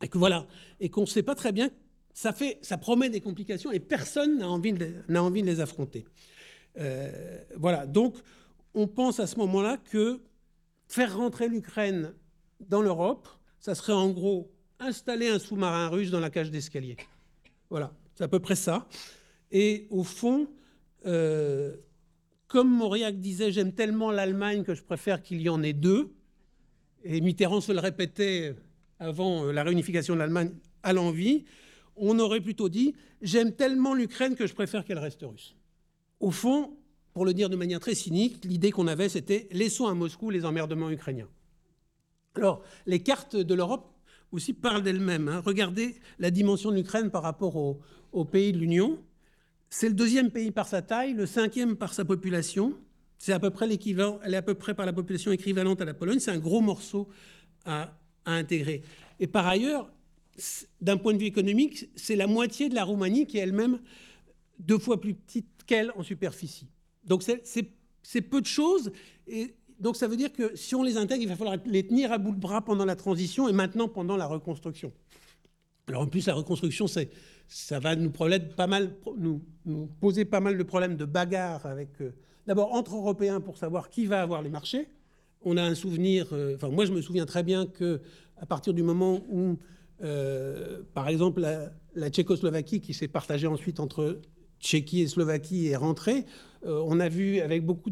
Et 0.02 0.08
voilà, 0.12 0.46
et 0.80 0.88
qu'on 0.88 1.02
ne 1.02 1.06
sait 1.06 1.22
pas 1.22 1.34
très 1.34 1.50
bien, 1.50 1.70
ça, 2.14 2.32
fait, 2.32 2.58
ça 2.62 2.78
promet 2.78 3.10
des 3.10 3.20
complications 3.20 3.72
et 3.72 3.80
personne 3.80 4.38
n'a 4.38 4.48
envie, 4.48 4.72
envie 5.14 5.42
de 5.42 5.46
les 5.46 5.60
affronter. 5.60 6.06
Euh, 6.78 7.38
voilà, 7.56 7.86
donc 7.86 8.16
on 8.72 8.86
pense 8.86 9.20
à 9.20 9.26
ce 9.26 9.36
moment-là 9.36 9.76
que 9.76 10.20
faire 10.88 11.16
rentrer 11.16 11.48
l'Ukraine 11.48 12.14
dans 12.60 12.80
l'Europe, 12.80 13.28
ça 13.58 13.74
serait 13.74 13.92
en 13.92 14.10
gros 14.10 14.50
installer 14.78 15.28
un 15.28 15.38
sous-marin 15.38 15.88
russe 15.88 16.10
dans 16.10 16.20
la 16.20 16.30
cage 16.30 16.50
d'escalier. 16.50 16.96
Voilà, 17.68 17.92
c'est 18.14 18.24
à 18.24 18.28
peu 18.28 18.40
près 18.40 18.56
ça. 18.56 18.86
Et 19.50 19.86
au 19.90 20.04
fond, 20.04 20.48
euh, 21.06 21.76
comme 22.46 22.70
Mauriac 22.70 23.18
disait, 23.18 23.50
j'aime 23.50 23.72
tellement 23.72 24.10
l'Allemagne 24.10 24.62
que 24.62 24.74
je 24.74 24.82
préfère 24.82 25.22
qu'il 25.22 25.40
y 25.40 25.48
en 25.48 25.62
ait 25.62 25.72
deux. 25.72 26.14
Et 27.02 27.20
Mitterrand 27.20 27.60
se 27.60 27.72
le 27.72 27.80
répétait 27.80 28.54
avant 28.98 29.46
euh, 29.46 29.52
la 29.52 29.64
réunification 29.64 30.14
de 30.14 30.20
l'Allemagne 30.20 30.52
à 30.82 30.92
l'envie. 30.92 31.44
On 31.96 32.18
aurait 32.18 32.40
plutôt 32.40 32.68
dit, 32.68 32.94
j'aime 33.22 33.52
tellement 33.52 33.94
l'Ukraine 33.94 34.34
que 34.34 34.46
je 34.46 34.54
préfère 34.54 34.84
qu'elle 34.84 34.98
reste 34.98 35.22
russe. 35.22 35.54
Au 36.20 36.30
fond, 36.30 36.76
pour 37.12 37.24
le 37.24 37.34
dire 37.34 37.48
de 37.48 37.56
manière 37.56 37.80
très 37.80 37.94
cynique, 37.94 38.44
l'idée 38.44 38.70
qu'on 38.70 38.86
avait, 38.86 39.08
c'était 39.08 39.48
laissons 39.52 39.86
à 39.86 39.94
Moscou 39.94 40.30
les 40.30 40.44
emmerdements 40.44 40.90
ukrainiens. 40.90 41.28
Alors, 42.34 42.62
les 42.86 43.00
cartes 43.00 43.36
de 43.36 43.54
l'Europe 43.54 43.92
aussi 44.32 44.52
parlent 44.52 44.82
d'elles-mêmes. 44.82 45.28
Hein. 45.28 45.42
Regardez 45.44 45.94
la 46.18 46.30
dimension 46.30 46.70
de 46.70 46.76
l'Ukraine 46.76 47.10
par 47.10 47.22
rapport 47.22 47.56
aux 47.56 48.24
pays 48.24 48.52
de 48.52 48.58
l'Union. 48.58 48.98
C'est 49.76 49.88
le 49.88 49.94
deuxième 49.94 50.30
pays 50.30 50.52
par 50.52 50.68
sa 50.68 50.82
taille, 50.82 51.14
le 51.14 51.26
cinquième 51.26 51.76
par 51.76 51.94
sa 51.94 52.04
population. 52.04 52.74
C'est 53.18 53.32
à 53.32 53.40
peu 53.40 53.50
près 53.50 53.66
l'équivalent, 53.66 54.20
elle 54.22 54.34
est 54.34 54.36
à 54.36 54.42
peu 54.42 54.54
près 54.54 54.72
par 54.72 54.86
la 54.86 54.92
population 54.92 55.32
équivalente 55.32 55.80
à 55.80 55.84
la 55.84 55.94
Pologne. 55.94 56.20
C'est 56.20 56.30
un 56.30 56.38
gros 56.38 56.60
morceau 56.60 57.08
à, 57.64 57.92
intégrer. 58.24 58.82
Et 59.18 59.26
par 59.26 59.46
ailleurs, 59.46 59.90
d'un 60.80 60.96
point 60.96 61.12
de 61.12 61.18
vue 61.18 61.26
économique, 61.26 61.88
c'est 61.96 62.16
la 62.16 62.26
moitié 62.26 62.68
de 62.68 62.74
la 62.74 62.84
Roumanie 62.84 63.26
qui 63.26 63.38
est 63.38 63.42
elle-même 63.42 63.80
deux 64.58 64.78
fois 64.78 65.00
plus 65.00 65.14
petite 65.14 65.46
qu'elle 65.66 65.92
en 65.96 66.02
superficie. 66.02 66.68
Donc 67.04 67.22
c'est 67.22 68.20
peu 68.22 68.40
de 68.40 68.46
choses. 68.46 68.92
Et 69.26 69.54
donc 69.80 69.96
ça 69.96 70.08
veut 70.08 70.16
dire 70.16 70.32
que 70.32 70.56
si 70.56 70.74
on 70.74 70.82
les 70.82 70.96
intègre, 70.96 71.22
il 71.22 71.28
va 71.28 71.36
falloir 71.36 71.56
les 71.66 71.86
tenir 71.86 72.12
à 72.12 72.18
bout 72.18 72.32
de 72.32 72.40
bras 72.40 72.62
pendant 72.62 72.84
la 72.84 72.96
transition 72.96 73.48
et 73.48 73.52
maintenant 73.52 73.88
pendant 73.88 74.16
la 74.16 74.26
reconstruction. 74.26 74.92
Alors 75.88 76.02
en 76.02 76.06
plus, 76.06 76.26
la 76.26 76.34
reconstruction, 76.34 76.86
ça 76.86 77.78
va 77.78 77.94
nous, 77.94 78.10
pas 78.10 78.66
mal, 78.66 78.94
nous, 79.18 79.42
poser 80.00 80.24
pas 80.24 80.40
mal 80.40 80.56
de 80.56 80.62
problèmes 80.62 80.96
de 80.96 81.04
bagarre 81.04 81.66
avec, 81.66 82.00
euh, 82.00 82.14
d'abord 82.46 82.72
entre 82.72 82.96
Européens 82.96 83.40
pour 83.40 83.58
savoir 83.58 83.90
qui 83.90 84.06
va 84.06 84.22
avoir 84.22 84.42
les 84.42 84.48
marchés. 84.48 84.88
On 85.42 85.58
a 85.58 85.62
un 85.62 85.74
souvenir, 85.74 86.28
euh, 86.32 86.54
enfin 86.56 86.70
moi 86.70 86.86
je 86.86 86.92
me 86.92 87.02
souviens 87.02 87.26
très 87.26 87.42
bien 87.42 87.66
que 87.66 88.00
à 88.38 88.46
partir 88.46 88.72
du 88.72 88.82
moment 88.82 89.20
où, 89.28 89.58
euh, 90.02 90.82
par 90.92 91.08
exemple, 91.08 91.40
la, 91.94 92.10
Tchécoslovaquie 92.10 92.80
qui 92.80 92.94
s'est 92.94 93.08
partagée 93.08 93.46
ensuite 93.46 93.80
entre 93.80 94.20
Tchéquie 94.60 95.02
et 95.02 95.06
Slovaquie 95.06 95.68
est 95.68 95.76
rentrée, 95.76 96.24
on 96.66 96.98
a 96.98 97.10
vu 97.10 97.40
avec 97.40 97.62
beaucoup 97.62 97.90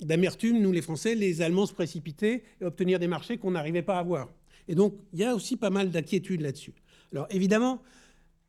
d'amertume, 0.00 0.60
nous 0.60 0.70
les 0.70 0.82
Français, 0.82 1.14
les 1.14 1.40
Allemands 1.40 1.64
se 1.64 1.72
précipiter 1.72 2.42
et 2.60 2.64
obtenir 2.66 2.98
des 2.98 3.08
marchés 3.08 3.38
qu'on 3.38 3.52
n'arrivait 3.52 3.80
pas 3.80 3.96
à 3.96 4.00
avoir. 4.00 4.28
Et 4.68 4.74
donc 4.74 4.94
il 5.14 5.20
y 5.20 5.24
a 5.24 5.34
aussi 5.34 5.56
pas 5.56 5.70
mal 5.70 5.90
d'inquiétudes 5.90 6.42
là-dessus. 6.42 6.74
Alors 7.12 7.26
évidemment, 7.30 7.80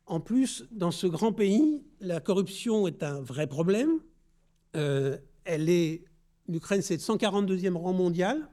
en 0.06 0.20
plus, 0.20 0.66
dans 0.72 0.90
ce 0.90 1.06
grand 1.06 1.32
pays, 1.32 1.82
la 2.00 2.20
corruption 2.20 2.86
est 2.86 3.02
un 3.02 3.20
vrai 3.20 3.46
problème. 3.46 4.00
Euh, 4.76 5.16
l'Ukraine, 6.48 6.82
c'est 6.82 6.94
le 6.94 7.00
142e 7.00 7.76
rang 7.76 7.92
mondial. 7.92 8.48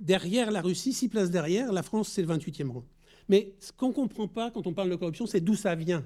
Derrière 0.00 0.50
la 0.50 0.60
Russie, 0.60 0.92
six 0.92 1.08
places 1.08 1.30
derrière, 1.30 1.72
la 1.72 1.82
France, 1.82 2.08
c'est 2.08 2.22
le 2.22 2.28
28e 2.28 2.70
rang. 2.70 2.84
Mais 3.28 3.54
ce 3.60 3.72
qu'on 3.72 3.88
ne 3.88 3.94
comprend 3.94 4.28
pas 4.28 4.50
quand 4.50 4.66
on 4.66 4.72
parle 4.72 4.90
de 4.90 4.96
corruption, 4.96 5.26
c'est 5.26 5.40
d'où 5.40 5.54
ça 5.54 5.74
vient. 5.74 6.04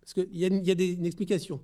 Parce 0.00 0.14
qu'il 0.14 0.36
y 0.36 0.70
a, 0.70 0.74
des, 0.74 0.92
une 0.92 1.06
explication 1.06 1.60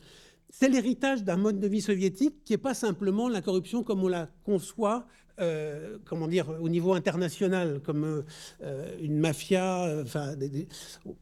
c'est 0.50 0.68
l'héritage 0.68 1.22
d'un 1.22 1.36
mode 1.36 1.60
de 1.60 1.68
vie 1.68 1.80
soviétique 1.80 2.44
qui 2.44 2.52
n'est 2.52 2.58
pas 2.58 2.74
simplement 2.74 3.28
la 3.28 3.40
corruption 3.40 3.82
comme 3.82 4.02
on 4.02 4.08
la 4.08 4.28
conçoit, 4.44 5.06
euh, 5.40 5.98
comment 6.04 6.28
dire, 6.28 6.48
au 6.60 6.68
niveau 6.68 6.92
international, 6.92 7.80
comme 7.82 8.24
euh, 8.62 8.98
une 9.00 9.18
mafia, 9.18 9.86
euh, 9.86 10.02
enfin, 10.02 10.34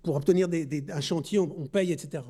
pour 0.03 0.17
obtenir 0.17 0.49
un 0.91 1.01
chantier, 1.01 1.39
on, 1.39 1.55
on, 1.59 1.67
paye, 1.67 1.93
etc. 1.93 2.25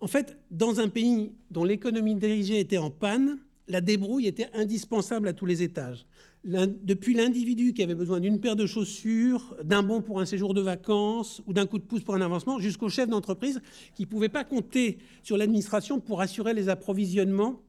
En 0.00 0.06
fait, 0.06 0.36
dans 0.50 0.80
un 0.80 0.88
pays 0.88 1.32
dont 1.50 1.64
l'économie 1.64 2.14
dirigée 2.14 2.60
était 2.60 2.78
en 2.78 2.90
panne, 2.90 3.38
la 3.66 3.80
débrouille 3.80 4.26
était 4.26 4.50
indispensable 4.52 5.28
à 5.28 5.32
tous 5.32 5.46
les 5.46 5.62
étages 5.62 6.06
depuis 6.44 7.14
l'individu 7.14 7.72
qui 7.72 7.82
avait 7.82 7.94
besoin 7.94 8.20
d'une 8.20 8.38
paire 8.38 8.56
de 8.56 8.66
chaussures, 8.66 9.56
d'un 9.64 9.82
bon 9.82 10.02
pour 10.02 10.20
un 10.20 10.26
séjour 10.26 10.52
de 10.52 10.60
vacances 10.60 11.42
ou 11.46 11.54
d'un 11.54 11.66
coup 11.66 11.78
de 11.78 11.84
pouce 11.84 12.02
pour 12.02 12.14
un 12.14 12.20
avancement, 12.20 12.58
jusqu'au 12.58 12.88
chef 12.88 13.08
d'entreprise 13.08 13.62
qui 13.94 14.02
ne 14.02 14.08
pouvait 14.08 14.28
pas 14.28 14.44
compter 14.44 14.98
sur 15.22 15.38
l'administration 15.38 16.00
pour 16.00 16.20
assurer 16.20 16.52
les 16.52 16.68
approvisionnements 16.68 17.62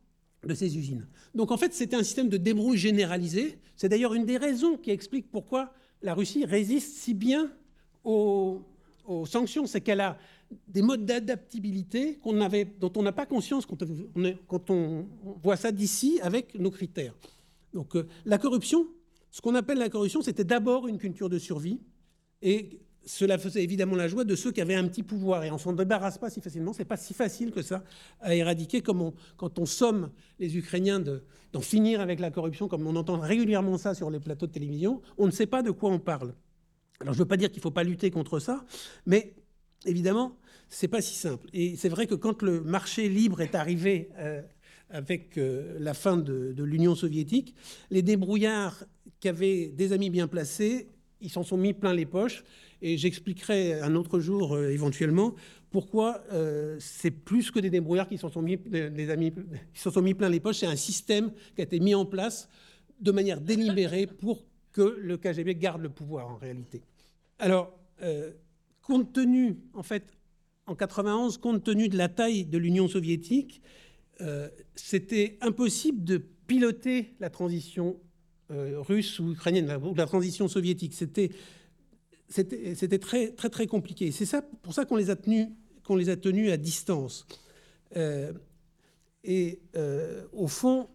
de 0.46 0.54
ces 0.54 0.78
usines. 0.78 1.08
Donc 1.34 1.52
en 1.52 1.58
fait, 1.58 1.74
c'était 1.74 1.96
un 1.96 2.04
système 2.04 2.30
de 2.30 2.38
débrouille 2.38 2.78
généralisé. 2.78 3.60
C'est 3.78 3.90
d'ailleurs 3.90 4.14
une 4.14 4.26
des 4.26 4.38
raisons 4.38 4.78
qui 4.78 4.92
explique 4.92 5.32
pourquoi 5.32 5.74
la 6.02 6.14
Russie 6.14 6.46
résiste 6.46 6.98
si 6.98 7.14
bien 7.14 7.52
aux, 8.04 8.62
sanctions. 9.26 9.68
C'est 9.68 9.82
qu'elle 9.82 10.02
a 10.02 10.18
des 10.68 10.82
modes 10.82 11.06
d'adaptabilité 11.06 12.20
dont 12.24 12.92
on 12.96 13.04
n'a 13.04 13.12
pas 13.12 13.26
conscience 13.26 13.66
quand 13.66 13.78
quand 14.48 14.70
on 14.70 15.08
voit 15.42 15.56
ça 15.56 15.72
d'ici 15.72 16.20
avec 16.22 16.60
nos 16.60 16.72
critères. 16.72 17.14
Donc 17.76 17.96
euh, 17.96 18.08
la 18.26 18.40
corruption, 18.40 18.88
ce 19.30 19.42
qu'on 19.42 19.54
appelle 19.54 19.78
la 19.78 19.90
corruption, 19.90 20.22
c'était 20.22 20.46
d'abord 20.46 20.88
une 20.88 20.98
culture 20.98 21.30
de 21.30 21.38
survie. 21.38 21.82
Et 22.42 22.80
cela 23.06 23.38
faisait 23.38 23.64
évidemment 23.64 23.96
la 23.96 24.08
joie 24.08 24.24
de 24.24 24.36
ceux 24.36 24.52
qui 24.52 24.62
avaient 24.62 24.76
un 24.76 24.88
petit 24.88 25.04
pouvoir 25.04 25.44
et 25.44 25.52
on 25.52 25.60
s'en 25.60 25.74
débarrasse 25.74 26.18
pas 26.18 26.30
si 26.30 26.42
facilement. 26.42 26.74
C'est 26.74 26.86
pas 26.86 26.98
si 26.98 27.14
facile 27.14 27.52
que 27.52 27.62
ça 27.62 27.84
à 28.20 28.34
éradiquer 28.34 28.82
comme 28.82 29.12
quand 29.38 29.60
on 29.60 29.66
somme 29.66 30.10
les 30.40 30.58
Ukrainiens 30.58 31.00
d'en 31.00 31.62
finir 31.62 32.00
avec 32.00 32.20
la 32.20 32.32
corruption, 32.32 32.68
comme 32.68 32.88
on 32.88 32.96
entend 32.96 33.20
régulièrement 33.20 33.78
ça 33.78 33.94
sur 33.94 34.10
les 34.10 34.20
plateaux 34.20 34.48
de 34.48 34.52
télévision. 34.52 35.02
On 35.18 35.28
ne 35.28 35.32
sait 35.32 35.46
pas 35.46 35.62
de 35.62 35.72
quoi 35.72 35.92
on 35.92 36.00
parle. 36.00 36.34
Alors 37.02 37.14
je 37.14 37.20
ne 37.20 37.24
veux 37.24 37.28
pas 37.28 37.38
dire 37.38 37.50
qu'il 37.50 37.60
ne 37.60 37.64
faut 37.64 37.72
pas 37.72 37.84
lutter 37.84 38.10
contre 38.10 38.40
ça, 38.40 38.66
mais 39.06 39.36
évidemment, 39.86 40.38
c'est 40.70 40.88
pas 40.88 41.02
si 41.02 41.14
simple. 41.14 41.48
Et 41.54 41.76
c'est 41.76 41.90
vrai 41.90 42.08
que 42.08 42.16
quand 42.16 42.42
le 42.42 42.62
marché 42.62 43.10
libre 43.10 43.42
est 43.42 43.54
arrivé 43.54 44.10
euh, 44.18 44.42
avec 44.90 45.38
euh, 45.38 45.78
la 45.80 45.94
fin 45.94 46.18
de, 46.18 46.54
l'Union 46.58 46.96
soviétique, 46.96 47.56
les 47.90 48.02
débrouillards 48.02 48.84
qui 49.20 49.28
avaient 49.28 49.68
des 49.68 49.94
amis 49.94 50.10
bien 50.10 50.28
placés, 50.28 50.88
ils 51.22 51.30
s'en 51.30 51.44
sont 51.44 51.58
mis 51.58 51.74
plein 51.74 51.94
les 51.94 52.06
poches. 52.06 52.44
Et 52.82 52.98
j'expliquerai 52.98 53.82
un 53.82 53.96
autre 53.96 54.20
jour 54.20 54.56
euh, 54.56 54.70
éventuellement 54.70 55.34
pourquoi 55.72 56.24
euh, 56.32 56.78
c'est 56.80 57.12
plus 57.12 57.52
que 57.52 57.60
des 57.60 57.70
débrouillards 57.70 58.08
qui 58.08 58.18
s'en 58.18 58.30
sont 58.30 58.42
mis, 58.42 58.58
des 58.58 59.10
amis, 59.10 59.34
qui 59.74 59.82
sont 59.82 60.02
mis 60.02 60.14
plein 60.14 60.30
les 60.30 60.40
poches. 60.40 60.58
C'est 60.60 60.68
un 60.68 60.76
système 60.76 61.32
qui 61.56 61.62
a 61.62 61.64
été 61.64 61.80
mis 61.80 61.96
en 61.96 62.06
place 62.06 62.48
de 63.02 63.12
manière 63.12 63.42
délibérée 63.42 64.08
pour 64.08 64.46
que 64.72 64.98
le 65.02 65.18
KGB 65.18 65.56
garde 65.56 65.82
le 65.82 65.90
pouvoir 65.90 66.30
en 66.30 66.38
réalité. 66.38 66.82
Alors, 67.40 67.78
compte 68.82 69.12
tenu, 69.12 69.58
en 69.74 69.84
fait, 69.84 70.04
en 70.68 70.76
91, 70.76 71.38
compte 71.38 71.64
tenu 71.64 71.90
de 71.90 71.98
la 71.98 72.10
taille 72.10 72.46
de 72.46 72.58
l'Union 72.58 72.88
soviétique, 72.88 73.62
c'était 74.76 75.38
impossible 75.42 76.04
de 76.04 76.18
piloter 76.48 77.14
la 77.20 77.30
transition 77.30 78.00
russe 78.50 79.20
ou 79.20 79.32
ukrainienne, 79.32 79.68
la, 79.68 80.06
transition 80.06 80.48
soviétique. 80.48 80.94
C'était 80.94 81.30
très, 83.00 83.68
compliqué. 83.68 84.12
C'est 84.12 84.28
pour 84.62 84.74
ça 84.74 84.86
qu'on 84.86 84.96
les 84.96 85.10
a 85.10 85.16
tenus, 85.16 85.50
les 85.90 86.52
à 86.52 86.58
distance. 86.58 87.26
Euh, 87.98 88.34
et 89.24 89.60
euh, 89.76 90.24
au 90.34 90.48
fond, 90.48 90.88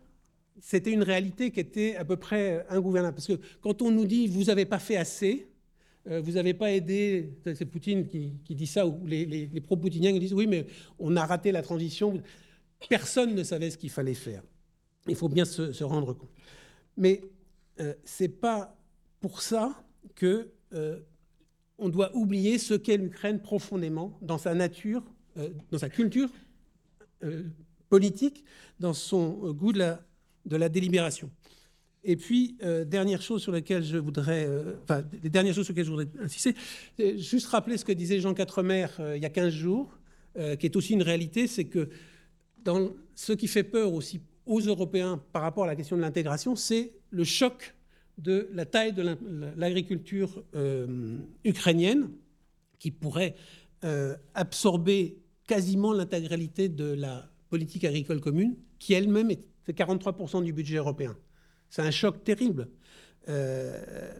c'était 0.61 0.93
une 0.93 1.03
réalité 1.03 1.51
qui 1.51 1.61
était 1.61 1.97
à 1.97 2.05
peu 2.05 2.17
près 2.17 2.65
ingouvernable. 2.69 3.17
Parce 3.17 3.27
que 3.27 3.41
quand 3.61 3.83
on 3.83 3.91
nous 3.91 4.07
dit 4.07 4.27
vous 4.29 4.45
n'avez 4.45 4.67
pas 4.67 4.79
fait 4.79 4.97
assez, 4.97 5.49
euh, 6.09 6.21
vous 6.21 6.33
n'avez 6.33 6.55
pas 6.55 6.73
aidé, 6.73 7.35
c'est 7.45 7.65
Poutine 7.65 8.07
qui, 8.07 8.55
dit 8.55 8.67
ça, 8.67 8.87
ou 8.87 9.07
les, 9.07 9.27
les, 9.27 9.61
pro-poutiniens 9.61 10.13
qui 10.13 10.21
disent 10.21 10.35
oui, 10.35 10.47
mais 10.47 10.67
on 10.99 11.17
a 11.17 11.25
raté 11.27 11.53
la 11.53 11.63
transition. 11.63 12.23
Personne 12.89 13.35
ne 13.35 13.43
savait 13.43 13.71
ce 13.71 13.79
qu'il 13.79 13.91
fallait 13.91 14.15
faire. 14.15 14.43
Il 15.07 15.17
faut 15.17 15.29
bien 15.29 15.45
se, 15.45 15.85
rendre 15.85 16.15
compte. 16.15 16.31
Mais 16.97 17.23
euh, 17.81 17.95
c'est 18.05 18.29
pas 18.29 18.77
pour 19.21 19.43
ça 19.43 19.83
que 20.15 20.51
on 21.81 21.89
doit 21.89 22.15
oublier 22.15 22.59
ce 22.59 22.75
qu'est 22.75 22.99
l'Ukraine 22.99 23.41
profondément 23.41 24.17
dans 24.23 24.39
sa 24.39 24.55
nature, 24.55 25.03
euh, 25.39 25.49
dans 25.71 25.79
sa 25.79 25.89
culture 25.89 26.29
euh, 27.25 27.45
politique, 27.89 28.45
dans 28.79 28.93
son 28.93 29.41
euh, 29.45 29.53
goût 29.53 29.73
de 29.73 29.97
la, 30.57 30.69
délibération. 30.69 31.31
Et 32.03 32.17
puis, 32.17 32.57
dernière 32.87 33.21
chose 33.21 33.43
sur 33.43 33.53
laquelle 33.53 33.85
je 33.85 33.99
voudrais, 33.99 34.49
enfin, 34.85 35.05
les 35.23 35.53
sur 35.53 35.65
je 35.65 35.83
voudrais 35.83 36.09
insister, 36.19 36.55
juste 37.19 37.49
rappeler 37.49 37.77
ce 37.77 37.85
que 37.85 37.93
disait 37.93 38.21
Jean 38.21 38.33
Quatremer 38.33 38.87
il 39.17 39.23
y 39.23 39.27
a 39.27 39.29
15 39.29 39.53
jours, 39.53 39.99
qui 40.35 40.65
est 40.65 40.77
aussi 40.77 40.95
une 40.95 41.03
réalité, 41.03 41.47
c'est 41.47 41.67
que 41.67 41.91
ce 43.15 43.33
qui 43.33 43.49
fait 43.49 43.65
peur 43.65 43.93
aussi 43.93 44.21
aux 44.47 44.61
Européens 44.61 45.23
par 45.33 45.43
rapport 45.43 45.65
à 45.65 45.67
la 45.67 45.77
question 45.77 45.97
de 45.97 46.03
l'intégration, 46.03 46.57
c'est 46.57 46.93
le 47.11 47.25
choc 47.25 47.75
de 48.19 48.49
la 48.53 48.67
taille 48.67 48.93
de 48.93 49.17
l'agriculture 49.57 50.43
euh, 50.55 51.19
ukrainienne, 51.45 52.11
qui 52.79 52.91
pourrait 52.91 53.35
euh, 53.85 54.17
absorber 54.35 55.19
quasiment 55.47 55.93
l'intégralité 55.93 56.69
de 56.69 56.93
la 56.93 57.31
politique 57.49 57.85
agricole 57.85 58.21
commune, 58.21 58.57
qui 58.79 58.95
elle-même 58.95 59.31
est 59.31 59.45
43% 59.69 60.43
du 60.43 60.53
budget 60.53 60.77
européen. 60.77 61.17
C'est 61.69 61.83
un 61.83 61.91
choc 61.91 62.25
terrible. 62.25 62.69
Euh, 63.29 64.13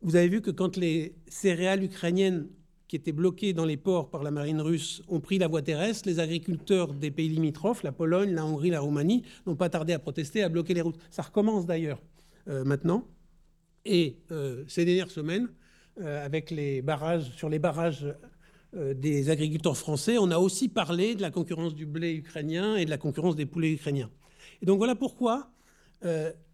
vous 0.00 0.16
avez 0.16 0.28
vu 0.28 0.40
que 0.40 0.50
quand 0.50 0.76
les 0.76 1.14
céréales 1.28 1.84
ukrainiennes 1.84 2.48
qui 2.92 2.96
étaient 2.96 3.12
bloquées 3.12 3.54
dans 3.54 3.64
les 3.64 3.78
ports 3.78 4.10
par 4.10 4.22
la 4.22 4.30
marine 4.30 4.60
russe 4.60 5.00
ont 5.08 5.20
pris 5.20 5.38
la 5.38 5.48
voie 5.48 5.62
terrestre, 5.62 6.06
les 6.06 6.20
agriculteurs 6.20 6.92
des 6.92 7.10
pays 7.10 7.30
limitrophes, 7.30 7.82
la 7.84 7.90
Pologne, 7.90 8.34
la 8.34 8.44
Hongrie, 8.44 8.68
la 8.68 8.80
Roumanie, 8.80 9.22
n'ont 9.46 9.56
pas 9.56 9.70
tardé 9.70 9.94
à 9.94 9.98
protester, 9.98 10.42
à 10.42 10.50
bloquer 10.50 10.74
les 10.74 10.82
routes. 10.82 10.98
Ça 11.08 11.22
recommence 11.22 11.64
d'ailleurs 11.64 12.02
maintenant. 12.46 13.06
Et 13.86 14.18
euh, 14.30 14.62
ces 14.68 14.84
dernières 14.84 15.10
semaines, 15.10 15.48
euh, 16.02 16.22
avec 16.22 16.50
les 16.50 16.82
barrages, 16.82 17.30
sur 17.34 17.48
les 17.48 17.58
barrages 17.58 18.06
euh, 18.76 18.92
des 18.92 19.30
agriculteurs 19.30 19.78
français, 19.78 20.18
on 20.18 20.30
a 20.30 20.36
aussi 20.36 20.68
parlé 20.68 21.14
de 21.14 21.22
la 21.22 21.30
concurrence 21.30 21.74
du 21.74 21.86
blé 21.86 22.12
ukrainien 22.12 22.76
et 22.76 22.84
de 22.84 22.90
la 22.90 22.98
concurrence 22.98 23.36
des 23.36 23.46
poulets 23.46 23.72
ukrainiens. 23.72 24.10
Et 24.60 24.66
donc 24.66 24.76
voilà 24.76 24.94
pourquoi, 24.94 25.50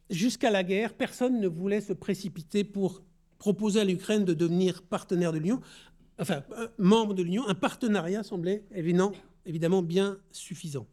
jusqu'à 0.08 0.52
la 0.52 0.62
guerre, 0.62 0.94
personne 0.94 1.40
ne 1.40 1.48
voulait 1.48 1.80
se 1.80 1.92
précipiter 1.92 2.62
pour 2.62 3.02
proposer 3.38 3.80
à 3.80 3.84
l'Ukraine 3.84 4.24
de 4.24 4.34
devenir 4.34 4.82
partenaire 4.82 5.32
de 5.32 5.38
l'Union, 5.38 5.60
enfin 6.18 6.42
membre 6.78 7.14
de 7.14 7.22
l'Union. 7.22 7.46
Un 7.48 7.54
partenariat 7.54 8.22
semblait 8.22 8.64
évidemment, 8.74 9.82
bien 9.82 10.18
suffisant. 10.30 10.86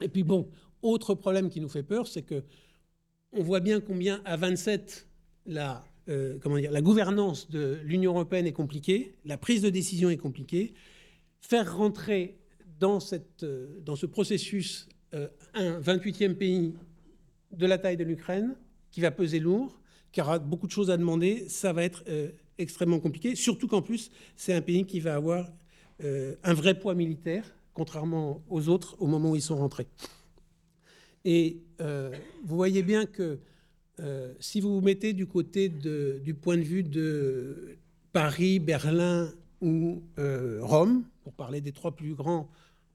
Et 0.00 0.08
puis 0.08 0.22
bon, 0.22 0.48
autre 0.82 1.14
problème 1.14 1.48
qui 1.48 1.60
nous 1.60 1.68
fait 1.68 1.82
peur, 1.82 2.06
c'est 2.06 2.22
que 2.22 2.42
on 3.32 3.42
voit 3.42 3.60
bien 3.60 3.80
combien 3.80 4.20
à 4.24 4.36
27 4.36 5.08
la, 5.46 5.84
euh, 6.08 6.38
la 6.46 6.82
gouvernance 6.82 7.48
de 7.50 7.78
l'Union 7.84 8.12
européenne 8.12 8.46
est 8.46 8.52
compliquée, 8.52 9.14
la 9.24 9.38
prise 9.38 9.62
de 9.62 9.70
décision 9.70 10.10
est 10.10 10.16
compliquée. 10.16 10.74
Faire 11.40 11.76
rentrer 11.76 12.38
dans, 12.78 12.98
euh, 13.42 13.96
ce 13.96 14.06
processus 14.06 14.88
euh, 15.14 15.28
un 15.54 15.80
28e 15.80 16.34
pays 16.34 16.74
de 17.52 17.66
la 17.66 17.78
taille 17.78 17.96
de 17.96 18.04
l'Ukraine, 18.04 18.54
qui 18.90 19.00
va 19.00 19.10
peser 19.10 19.38
lourd, 19.38 19.80
qui 20.10 20.20
aura 20.20 20.38
beaucoup 20.38 20.66
de 20.66 20.72
choses 20.72 20.90
à 20.90 20.96
demander, 20.96 21.48
ça 21.48 21.72
va 21.72 21.84
être 21.84 22.04
extrêmement 22.58 23.00
compliqué, 23.00 23.34
surtout 23.34 23.68
qu'en 23.68 23.82
plus, 23.82 24.10
c'est 24.36 24.52
un 24.52 24.62
pays 24.62 24.84
qui 24.84 25.00
va 25.00 25.14
avoir 25.14 25.50
un 26.00 26.54
vrai 26.54 26.76
poids 26.76 26.94
militaire, 26.94 27.44
contrairement 27.74 28.42
aux 28.50 28.68
autres 28.68 28.96
au 28.98 29.06
moment 29.06 29.30
où 29.30 29.36
ils 29.36 29.42
sont 29.42 29.56
rentrés. 29.56 29.86
Et 31.24 31.58
vous 31.78 32.56
voyez 32.56 32.82
bien 32.82 33.06
que 33.06 33.38
euh, 34.00 34.32
si 34.40 34.60
vous 34.60 34.74
vous 34.74 34.80
mettez 34.80 35.12
du 35.12 35.26
côté 35.26 35.68
du 35.68 36.34
point 36.34 36.56
de 36.56 36.62
vue 36.62 36.82
de 36.82 37.76
Paris, 38.12 38.58
Berlin 38.58 39.32
ou 39.60 40.02
euh, 40.18 40.58
Rome, 40.62 41.04
pour 41.22 41.32
parler 41.34 41.60
des 41.60 41.72
trois 41.72 41.94
plus 41.94 42.14
grands, 42.14 42.50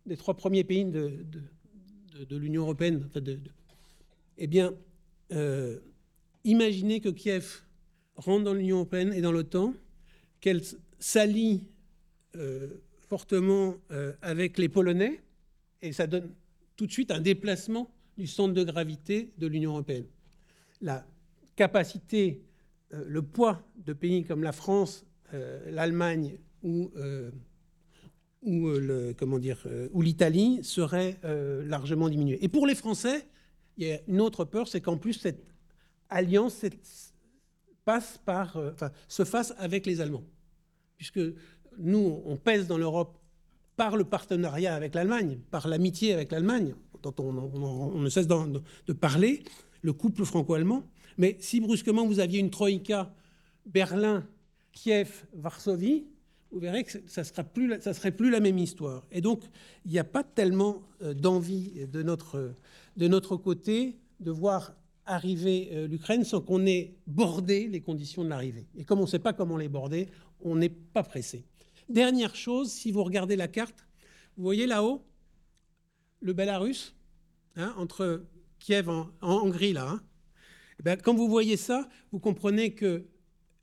des 0.06 0.17
trois 0.17 0.36
premiers 0.36 0.63
pays 0.63 0.86
de, 0.86 1.26
l'Union 2.32 2.63
européenne, 2.63 3.08
eh 4.38 4.48
bien, 4.48 4.74
euh, 5.32 5.80
imaginez 6.43 7.00
que 7.00 7.10
Kiev 7.10 7.62
rentre 8.17 8.43
dans 8.43 8.53
l'Union 8.53 8.77
européenne 8.77 9.13
et 9.13 9.21
dans 9.21 9.32
l'OTAN, 9.32 9.73
qu'elle 10.41 10.62
s'allie 10.99 11.63
fortement 13.08 13.75
avec 14.21 14.60
les 14.60 14.69
Polonais, 14.69 15.21
et 15.82 15.91
ça 15.91 16.06
donne 16.06 16.30
tout 16.75 16.86
de 16.86 16.91
suite 16.91 17.10
un 17.10 17.21
déplacement 17.21 17.89
du 18.17 18.27
centre 18.27 18.53
de 18.53 18.63
gravité 18.63 19.32
de 19.39 19.47
l'Union 19.47 19.71
européenne 19.71 20.06
la 20.82 21.06
capacité, 21.56 22.41
euh, 22.93 23.03
le 23.08 23.21
poids 23.21 23.62
de 23.86 23.93
pays 23.93 24.23
comme 24.23 24.43
la 24.43 24.51
France, 24.51 25.06
euh, 25.34 25.71
l'Allemagne 25.71 26.38
ou, 26.63 26.91
euh, 26.97 27.32
ou, 28.43 28.69
comment 29.17 29.39
dire, 29.39 29.65
ou 29.91 30.01
l'Italie 30.01 30.60
serait 30.63 31.19
largement 31.65 32.08
diminué. 32.08 32.38
Et 32.43 32.47
pour 32.47 32.65
les 32.65 32.75
Français, 32.75 33.27
il 33.77 33.88
y 33.88 33.91
a 33.91 33.99
une 34.08 34.21
autre 34.21 34.45
peur, 34.45 34.67
c'est 34.67 34.80
qu'en 34.80 34.97
plus 34.97 35.13
cette 35.13 35.43
alliance 36.10 36.53
enfin, 37.88 38.91
se 39.08 39.23
fasse 39.23 39.54
avec 39.58 39.86
les 39.86 40.02
Allemands. 40.02 40.23
Puisque 40.97 41.19
nous, 41.78 42.21
on 42.26 42.38
pèse 42.38 42.67
dans 42.67 42.78
l'Europe 42.78 43.17
par 43.76 43.95
le 43.95 44.04
partenariat 44.04 44.76
avec 44.76 44.95
l'Allemagne, 44.95 45.39
par 45.52 45.67
l'amitié 45.67 46.13
avec 46.13 46.32
l'Allemagne, 46.32 46.73
dont 47.04 47.13
on, 47.19 48.00
ne 48.00 48.10
cesse 48.10 48.28
de 48.28 48.93
parler, 48.93 49.43
le 49.82 49.93
couple 49.93 50.26
franco-allemand. 50.26 50.84
Mais 51.17 51.38
si 51.39 51.60
brusquement 51.60 52.06
vous 52.06 52.19
aviez 52.19 52.39
une 52.39 52.50
troïka 52.50 53.13
Berlin, 53.65 54.26
Kiev, 54.71 55.26
Varsovie, 55.34 56.06
vous 56.52 56.60
verrez 56.60 56.84
que 56.84 56.91
ça 57.08 57.21
ne 57.21 57.93
serait 57.93 58.12
plus 58.12 58.30
la 58.30 58.39
même 58.39 58.58
histoire. 58.58 59.06
Et 59.12 59.21
donc, 59.21 59.43
il 59.86 59.91
n'y 59.91 60.00
a 60.00 60.04
pas 60.04 60.23
tellement 60.23 60.82
euh, 61.02 61.13
d'envie 61.13 61.86
de 61.91 62.02
notre, 62.02 62.54
de 62.95 63.08
notre 63.08 63.36
côté 63.36 63.97
de 64.19 64.32
voir 64.32 64.73
arriver 65.08 65.70
euh, 65.72 65.88
l'Ukraine 65.88 66.24
sans 66.24 66.41
qu'on 66.41 66.65
ait 66.65 66.96
bordé 67.08 67.67
les 67.67 67.82
conditions 67.82 68.24
de 68.24 68.30
l'arrivée. 68.30 68.67
Et 68.76 68.84
comme 68.84 69.00
on 69.00 69.04
ne 69.04 69.08
sait 69.08 69.20
pas 69.20 69.34
comment 69.34 69.58
les 69.58 69.70
border, 69.70 70.08
on 70.41 70.56
n'est 70.56 70.70
pas 70.70 71.04
pressé. 71.04 71.46
Dernière 71.89 72.36
chose, 72.36 72.72
si 72.72 72.91
vous 72.91 73.04
regardez 73.04 73.36
la 73.36 73.48
carte, 73.48 73.88
vous 74.36 74.43
voyez 74.43 74.67
là-haut 74.67 75.04
le 76.20 76.34
Belarus, 76.34 76.96
hein, 77.56 77.74
entre 77.78 78.26
Kiev 78.60 78.89
en, 78.89 79.10
Hongrie, 79.22 79.74
là. 79.74 79.89
Hein. 79.89 80.02
Eh 80.80 80.84
ben, 80.84 80.98
quand 80.98 81.15
vous 81.15 81.28
voyez 81.28 81.58
ça, 81.58 81.88
vous 82.12 82.20
comprenez 82.20 82.74
que 82.74 83.06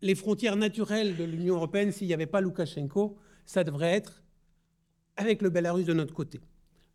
les 0.03 0.15
frontières 0.15 0.57
naturelles 0.57 1.17
de 1.17 1.25
l'Union 1.25 1.57
européenne, 1.57 1.93
s'il 1.93 2.07
n'y 2.07 2.15
avait 2.15 2.27
pas 2.27 2.41
Loukachenko, 2.41 3.17
ça 3.47 3.65
devrait 3.65 3.93
être 3.93 4.23
avec 5.17 5.43
le 5.43 5.51
Belarus 5.51 5.87
de 5.87 5.93
notre 5.93 6.15
côté. 6.15 6.41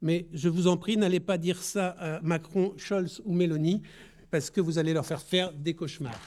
Mais 0.02 0.28
je 0.34 0.50
vous 0.50 0.68
en 0.68 0.78
prie, 0.78 0.98
n'allez 0.98 1.20
pas 1.20 1.38
dire 1.38 1.62
ça 1.62 1.90
à 1.90 2.22
Macron, 2.22 2.74
Scholz 2.78 3.22
ou 3.26 3.34
Mélanie, 3.34 3.82
parce 4.32 4.50
que 4.50 4.62
vous 4.62 4.78
allez 4.78 4.94
leur 4.94 5.06
faire 5.06 5.22
faire 5.22 5.52
des 5.54 5.74
cauchemars. 5.76 6.20